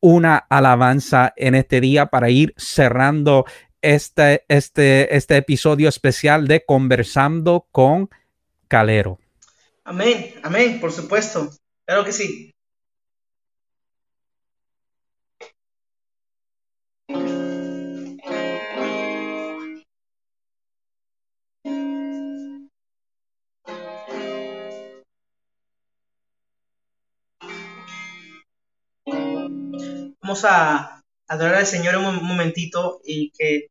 [0.00, 3.46] una alabanza en este día para ir cerrando
[3.82, 8.10] este, este, este episodio especial de Conversando con
[8.68, 9.18] Calero.
[9.84, 11.50] Amén, amén, por supuesto.
[11.84, 12.52] Claro que sí.
[30.20, 30.95] Vamos a
[31.28, 33.68] adorar al Señor un momentito y que,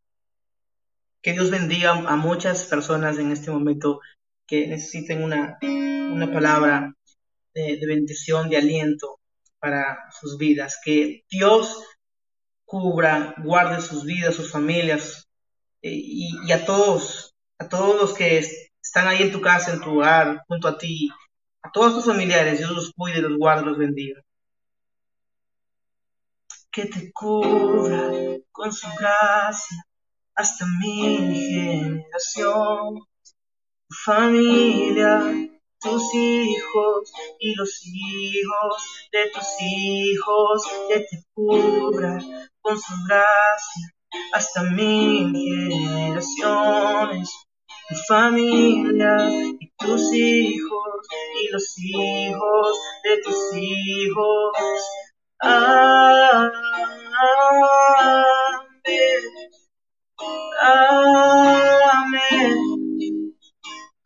[1.21, 3.99] que Dios bendiga a muchas personas en este momento
[4.47, 6.93] que necesiten una, una palabra
[7.53, 9.19] de, bendición, de aliento
[9.59, 10.79] para sus vidas.
[10.83, 11.81] Que Dios
[12.65, 15.27] cubra, guarde sus vidas, sus familias
[15.81, 18.39] eh, y, a todos, a todos los que
[18.83, 21.09] están ahí en tu casa, en tu hogar, junto a ti,
[21.63, 24.24] a todos tus familiares, Dios los cuide, los guarde, los bendiga
[26.75, 28.11] que te cubra
[28.51, 29.87] con su gracia
[30.35, 32.99] hasta mi generación,
[33.87, 35.21] tu familia,
[35.79, 38.75] tus hijos y los hijos
[39.09, 42.19] de tus hijos, que te cubra
[42.59, 43.93] con su gracia
[44.33, 47.33] hasta mil generaciones,
[47.87, 49.29] tu familia
[49.61, 51.07] y tus hijos
[51.41, 54.57] y los hijos de tus hijos
[55.45, 56.51] Amén.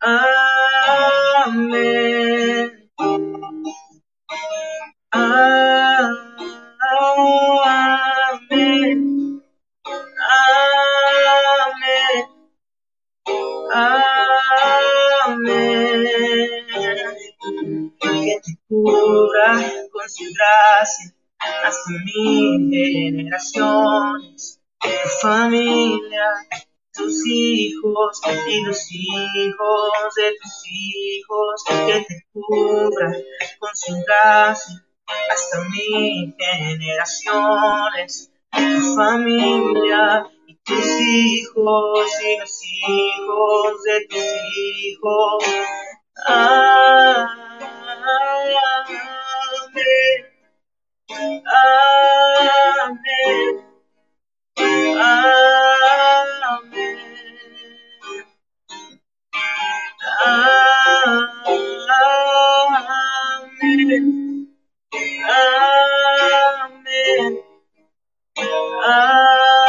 [0.00, 0.60] Amén.
[4.90, 5.50] Amén.
[15.32, 15.70] Amén.
[18.00, 18.52] Que te
[19.90, 26.26] con su gracia hasta mil generaciones, tu familia,
[26.92, 33.12] tus hijos y los hijos de tus hijos, que te cubra
[33.58, 34.84] con su gracia
[35.30, 44.24] hasta mil generaciones, tu familia y tus hijos y los hijos de tus
[44.56, 45.44] hijos.
[46.26, 47.50] Amén.
[51.20, 51.50] Amén.
[68.82, 69.60] Amén.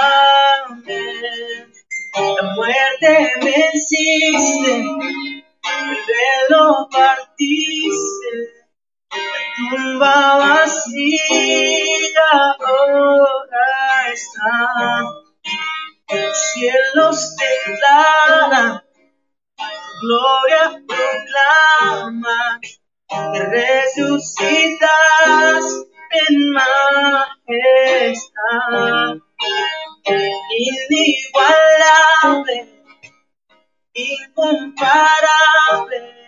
[2.15, 4.73] La muerte venciste,
[5.63, 5.99] el
[6.91, 8.31] partiste
[9.69, 13.67] tumba vacía ahora
[14.13, 14.59] está.
[16.09, 18.83] Los cielos declaran,
[20.01, 22.41] gloria proclama,
[23.49, 24.89] resucitas
[26.27, 27.47] en majestad.
[30.89, 32.57] Inigualable,
[33.93, 36.20] incomparable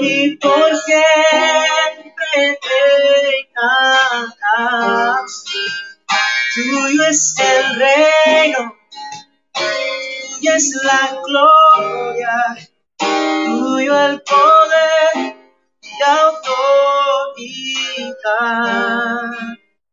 [0.00, 5.44] y por siempre te cantas.
[6.54, 8.76] Tuyo es el reino,
[9.52, 12.56] tuya es la gloria,
[12.98, 15.36] tuyo el poder
[15.82, 16.40] y autoridad.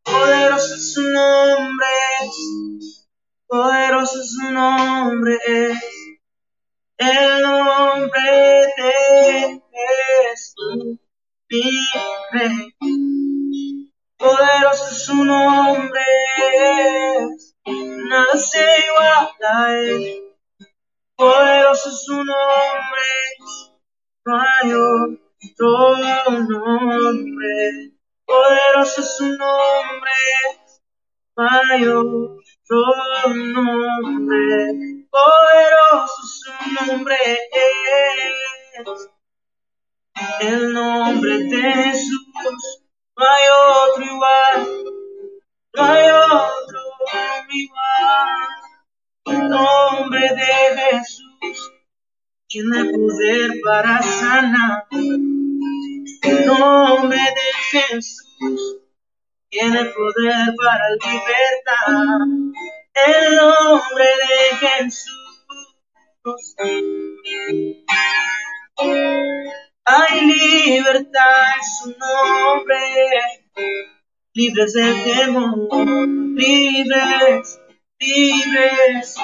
[0.03, 1.01] Poderoso es su
[4.51, 5.37] nombre,
[6.97, 10.97] el nombre de Jesús,
[12.31, 12.73] rey.
[14.17, 16.01] Poderoso es su nombre,
[17.65, 20.23] nada se iguala a él.
[21.15, 23.09] Poderoso es su nombre,
[24.25, 24.69] no hay
[26.49, 27.91] nombre.
[28.25, 30.11] Poderoso es su nombre,
[31.35, 31.85] no hay
[33.53, 36.51] nombre poderoso su
[36.85, 37.15] nombre
[37.51, 39.09] es.
[40.41, 42.81] El nombre de Jesús,
[43.17, 43.45] no hay
[43.89, 44.55] otro igual,
[45.73, 46.79] no hay otro
[47.49, 48.27] igual.
[49.25, 51.71] El nombre de Jesús
[52.47, 54.85] tiene poder para sanar.
[54.91, 58.81] El nombre de Jesús
[59.49, 62.46] tiene poder para libertar.
[63.05, 65.07] El nombre de Jesús.
[69.85, 72.79] Hay libertad en su nombre,
[74.33, 77.59] libres del temor, libres,
[77.99, 79.15] libres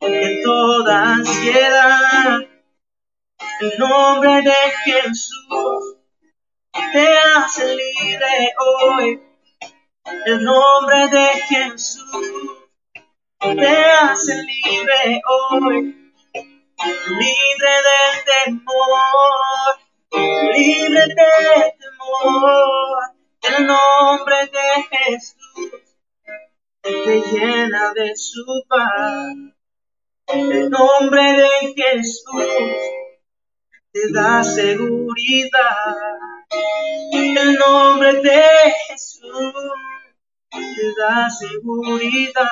[0.00, 2.40] de toda ansiedad.
[3.60, 5.96] El nombre de Jesús
[6.92, 9.27] te hace libre hoy.
[10.26, 12.04] El nombre de Jesús
[13.40, 16.12] te hace libre hoy.
[17.08, 19.78] Libre del temor,
[20.54, 22.98] libre del temor.
[23.42, 25.70] El nombre de Jesús
[26.82, 29.34] te llena de su paz.
[30.26, 32.44] El nombre de Jesús
[33.92, 35.96] te da seguridad.
[37.12, 39.54] El nombre de Jesús
[40.50, 42.48] te da seguridad.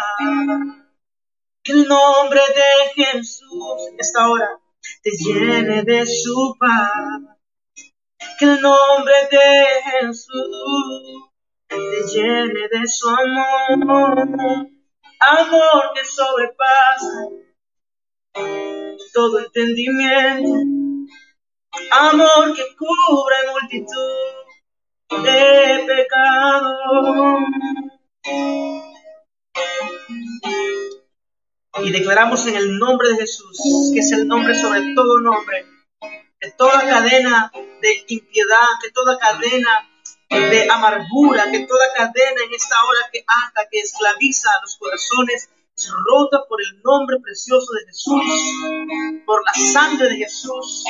[1.64, 4.60] El nombre de Jesús esta hora
[5.02, 6.90] te llene de su paz.
[8.38, 11.30] Que el nombre de Jesús
[11.68, 14.68] te llene de su amor.
[15.18, 17.28] Amor que sobrepasa
[19.12, 20.52] todo entendimiento.
[21.90, 24.46] Amor que cubre multitud
[25.24, 26.76] de pecados.
[31.84, 35.66] Y declaramos en el nombre de Jesús, que es el nombre sobre todo nombre,
[36.40, 39.88] de toda cadena de impiedad, que toda cadena
[40.30, 45.50] de amargura, que toda cadena en esta hora que ata, que esclaviza a los corazones,
[45.76, 50.84] es rota por el nombre precioso de Jesús, por la sangre de Jesús,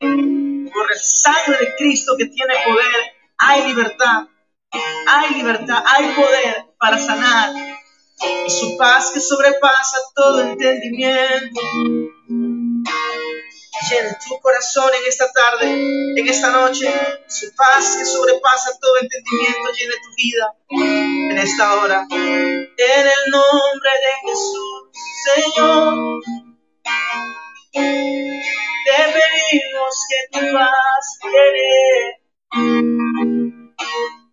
[0.00, 3.14] por la sangre de Cristo que tiene poder.
[3.38, 4.26] Hay libertad,
[5.06, 7.52] hay libertad, hay poder para sanar.
[8.46, 11.60] Y su paz que sobrepasa todo entendimiento.
[13.90, 16.88] Llena tu corazón en esta tarde, en esta noche.
[17.26, 20.54] Su paz que sobrepasa todo entendimiento llene tu vida
[21.30, 22.06] en esta hora.
[22.10, 24.88] En el nombre de Jesús,
[25.24, 26.22] Señor.
[27.72, 32.22] Te pedimos que tu paz llene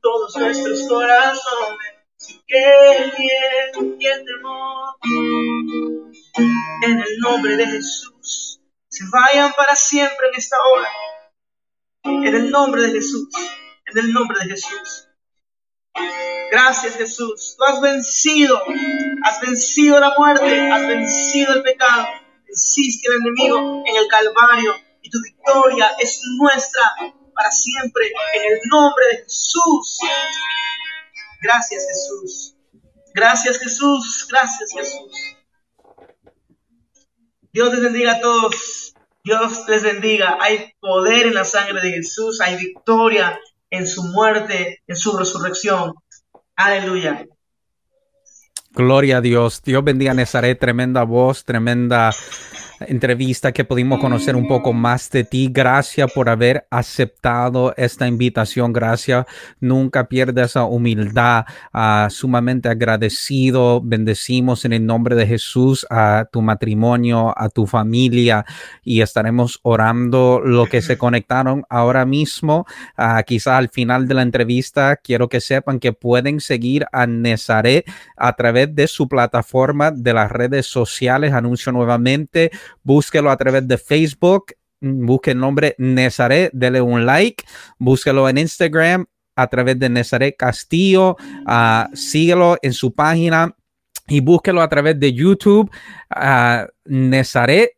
[0.02, 1.96] todos nuestros corazones.
[2.48, 4.96] Que el miedo y el temor
[6.84, 10.90] en el nombre de Jesús se vayan para siempre en esta hora.
[12.04, 13.30] En el nombre de Jesús.
[13.86, 15.08] En el nombre de Jesús.
[16.52, 17.56] Gracias Jesús.
[17.58, 18.62] Tú has vencido.
[19.24, 20.72] Has vencido la muerte.
[20.72, 22.08] Has vencido el pecado.
[22.46, 24.76] Venciste el enemigo en el Calvario.
[25.02, 26.96] Y tu victoria es nuestra
[27.40, 28.06] para siempre.
[28.36, 30.00] En el nombre de Jesús.
[31.42, 32.56] Gracias Jesús.
[33.14, 34.28] Gracias Jesús.
[34.30, 35.12] Gracias Jesús.
[37.54, 38.94] Dios les bendiga a todos.
[39.24, 40.38] Dios les bendiga.
[40.42, 42.42] Hay poder en la sangre de Jesús.
[42.42, 45.94] Hay victoria en su muerte, en su resurrección.
[46.56, 47.26] Aleluya.
[48.72, 49.62] Gloria a Dios.
[49.64, 50.60] Dios bendiga a Nazaret.
[50.60, 52.12] Tremenda voz, tremenda
[52.88, 55.50] entrevista que pudimos conocer un poco más de ti.
[55.52, 58.74] Gracias por haber aceptado esta invitación.
[58.74, 59.26] Gracias.
[59.60, 61.46] Nunca pierda esa humildad.
[61.74, 63.82] Uh, sumamente agradecido.
[63.82, 68.46] Bendecimos en el nombre de Jesús a tu matrimonio, a tu familia
[68.84, 72.66] y estaremos orando lo que se conectaron ahora mismo.
[72.98, 77.86] Uh, quizás al final de la entrevista quiero que sepan que pueden seguir a Nezaret
[78.18, 81.34] a través de su plataforma de las redes sociales.
[81.34, 82.52] Anuncio nuevamente
[82.84, 87.44] búsquelo a través de Facebook, busque el nombre Nezaret, dele un like,
[87.78, 89.06] búsquelo en Instagram
[89.36, 91.16] a través de Nezaret Castillo,
[91.48, 93.56] uh, síguelo en su página
[94.08, 95.70] y búsquelo a través de YouTube,
[96.16, 96.68] uh,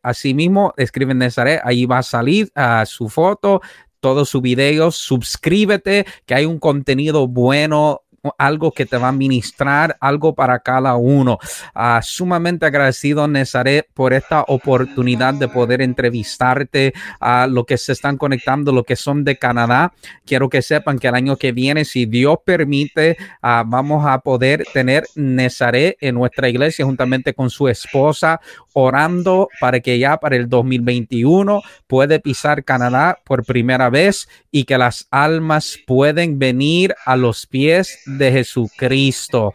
[0.02, 3.60] así mismo, escriben Nezaret, ahí va a salir uh, su foto,
[4.00, 8.02] todos sus videos, suscríbete, que hay un contenido bueno
[8.38, 11.38] algo que te va a ministrar, algo para cada uno.
[11.74, 18.16] Uh, sumamente agradecido, Nezaret, por esta oportunidad de poder entrevistarte a lo que se están
[18.16, 19.92] conectando, lo que son de Canadá.
[20.24, 24.64] Quiero que sepan que el año que viene, si Dios permite, uh, vamos a poder
[24.72, 28.40] tener Nezaret en nuestra iglesia juntamente con su esposa,
[28.72, 34.78] orando para que ya para el 2021 puede pisar Canadá por primera vez y que
[34.78, 39.52] las almas pueden venir a los pies de Jesucristo.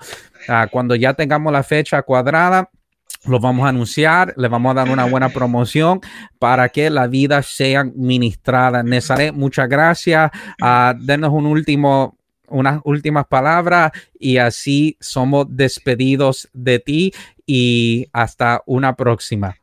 [0.48, 2.70] Uh, cuando ya tengamos la fecha cuadrada,
[3.26, 6.00] lo vamos a anunciar, le vamos a dar una buena promoción
[6.40, 8.84] para que la vida sea ministrada.
[8.84, 10.32] Nezaret, muchas gracias.
[10.62, 12.18] Uh, denos un último
[12.50, 17.14] unas últimas palabras y así somos despedidos de ti
[17.46, 19.58] y hasta una próxima.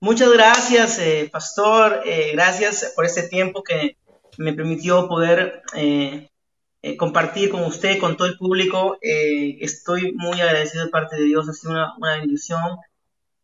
[0.00, 2.02] Muchas gracias, eh, pastor.
[2.04, 3.96] Eh, gracias por este tiempo que
[4.38, 6.28] me permitió poder eh,
[6.98, 8.98] compartir con usted, con todo el público.
[9.00, 12.76] estoy muy agradecido de parte de Dios, ha sido una, una bendición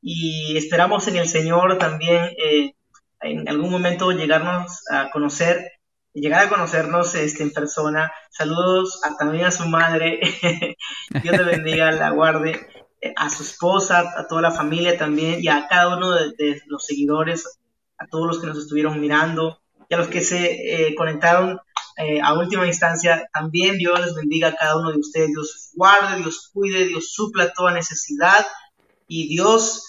[0.00, 2.30] y esperamos en el Señor también
[3.20, 5.72] en algún momento llegarnos a conocer,
[6.12, 8.12] llegar a conocernos este, en persona.
[8.30, 10.20] Saludos a, también a su madre.
[11.22, 12.68] Dios te bendiga, la guarde.
[13.00, 16.84] Eh, a su esposa, a toda la familia también y a cada uno de, los
[16.84, 17.58] seguidores,
[17.96, 21.60] a todos los que nos estuvieron mirando y a los que se eh, conectaron
[21.98, 23.28] eh, a última instancia.
[23.32, 25.28] También Dios les bendiga a cada uno de ustedes.
[25.28, 28.46] Dios guarde, Dios cuide, Dios supla toda necesidad
[29.06, 29.84] y Dios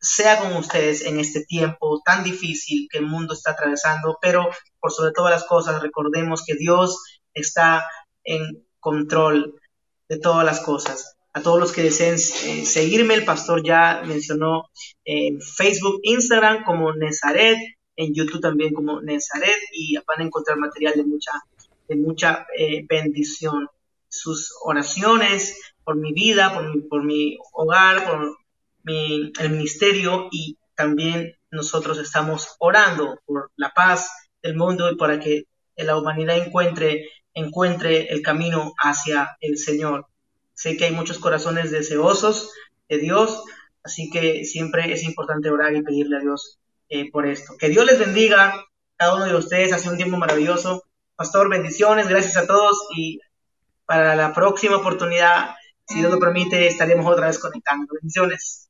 [0.00, 4.48] sea con ustedes en este tiempo tan difícil que el mundo está atravesando, pero
[4.80, 7.02] por sobre todas las cosas recordemos que Dios
[7.34, 7.86] está
[8.24, 9.60] en control
[10.08, 11.16] de todas las cosas.
[11.32, 14.64] A todos los que deseen eh, seguirme, el pastor ya mencionó
[15.04, 17.58] en Facebook, Instagram como Nezaret,
[17.98, 21.32] en YouTube también como Nezaret y van a encontrar material de mucha,
[21.88, 23.68] de mucha eh, bendición.
[24.08, 28.38] Sus oraciones por mi vida, por mi, por mi hogar, por
[28.86, 34.08] el ministerio y también nosotros estamos orando por la paz
[34.42, 35.44] del mundo y para que
[35.76, 40.06] la humanidad encuentre, encuentre el camino hacia el Señor.
[40.54, 42.52] Sé que hay muchos corazones deseosos
[42.88, 43.42] de Dios,
[43.82, 46.58] así que siempre es importante orar y pedirle a Dios
[46.88, 47.56] eh, por esto.
[47.58, 48.64] Que Dios les bendiga
[48.96, 49.72] cada uno de ustedes.
[49.72, 50.84] Ha sido un tiempo maravilloso.
[51.16, 53.20] Pastor, bendiciones, gracias a todos y
[53.86, 55.54] para la próxima oportunidad,
[55.86, 57.94] si Dios lo permite, estaremos otra vez conectando.
[57.94, 58.67] Bendiciones.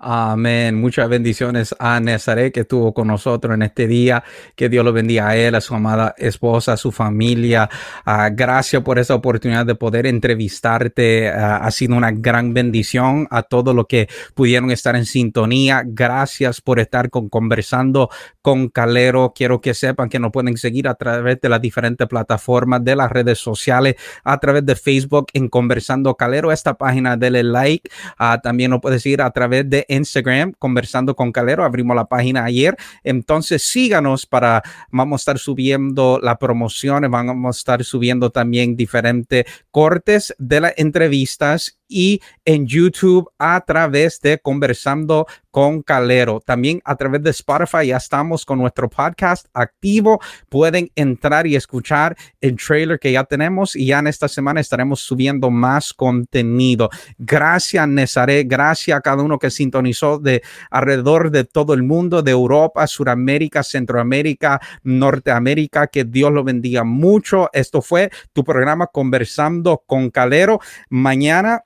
[0.00, 0.80] Amén.
[0.80, 4.22] Muchas bendiciones a Nazaret que estuvo con nosotros en este día.
[4.54, 7.68] Que Dios lo bendiga a él, a su amada esposa, a su familia.
[8.06, 11.30] Uh, gracias por esa oportunidad de poder entrevistarte.
[11.30, 15.82] Ah, ha sido una gran bendición a todos los que pudieron estar en sintonía.
[15.84, 18.08] Gracias por estar con, conversando
[18.40, 19.32] con Calero.
[19.34, 23.10] Quiero que sepan que nos pueden seguir a través de las diferentes plataformas de las
[23.10, 26.52] redes sociales, a través de Facebook en Conversando Calero.
[26.52, 27.90] Esta página, dele like.
[28.20, 31.64] Uh, también nos puede seguir a través de Instagram, conversando con Calero.
[31.64, 32.76] Abrimos la página ayer.
[33.02, 39.44] Entonces síganos para, vamos a estar subiendo las promociones, vamos a estar subiendo también diferentes
[39.70, 46.40] cortes de las entrevistas y en YouTube a través de Conversando con Calero.
[46.40, 50.20] También a través de Spotify ya estamos con nuestro podcast activo.
[50.48, 55.00] Pueden entrar y escuchar el trailer que ya tenemos y ya en esta semana estaremos
[55.00, 56.90] subiendo más contenido.
[57.18, 58.44] Gracias, Nezaré.
[58.44, 63.62] Gracias a cada uno que sintonizó de alrededor de todo el mundo, de Europa, Suramérica,
[63.62, 65.88] Centroamérica, Norteamérica.
[65.88, 67.50] Que Dios lo bendiga mucho.
[67.52, 70.60] Esto fue tu programa Conversando con Calero.
[70.88, 71.64] Mañana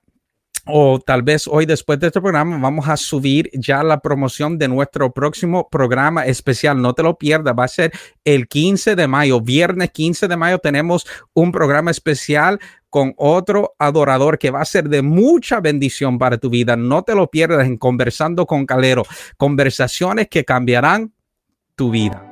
[0.65, 4.67] o tal vez hoy después de este programa vamos a subir ya la promoción de
[4.67, 6.81] nuestro próximo programa especial.
[6.81, 7.91] No te lo pierdas, va a ser
[8.23, 12.59] el 15 de mayo, viernes 15 de mayo tenemos un programa especial
[12.89, 16.75] con otro adorador que va a ser de mucha bendición para tu vida.
[16.75, 19.03] No te lo pierdas en Conversando con Calero,
[19.37, 21.11] conversaciones que cambiarán
[21.75, 22.29] tu vida.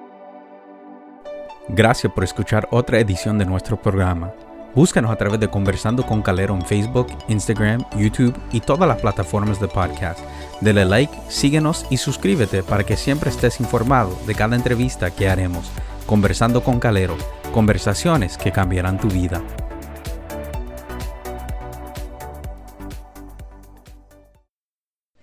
[1.67, 4.33] Gracias por escuchar otra edición de nuestro programa.
[4.73, 9.59] Búscanos a través de Conversando con Calero en Facebook, Instagram, YouTube y todas las plataformas
[9.59, 10.19] de podcast.
[10.61, 15.69] Dele like, síguenos y suscríbete para que siempre estés informado de cada entrevista que haremos.
[16.05, 17.17] Conversando con Calero,
[17.53, 19.41] conversaciones que cambiarán tu vida.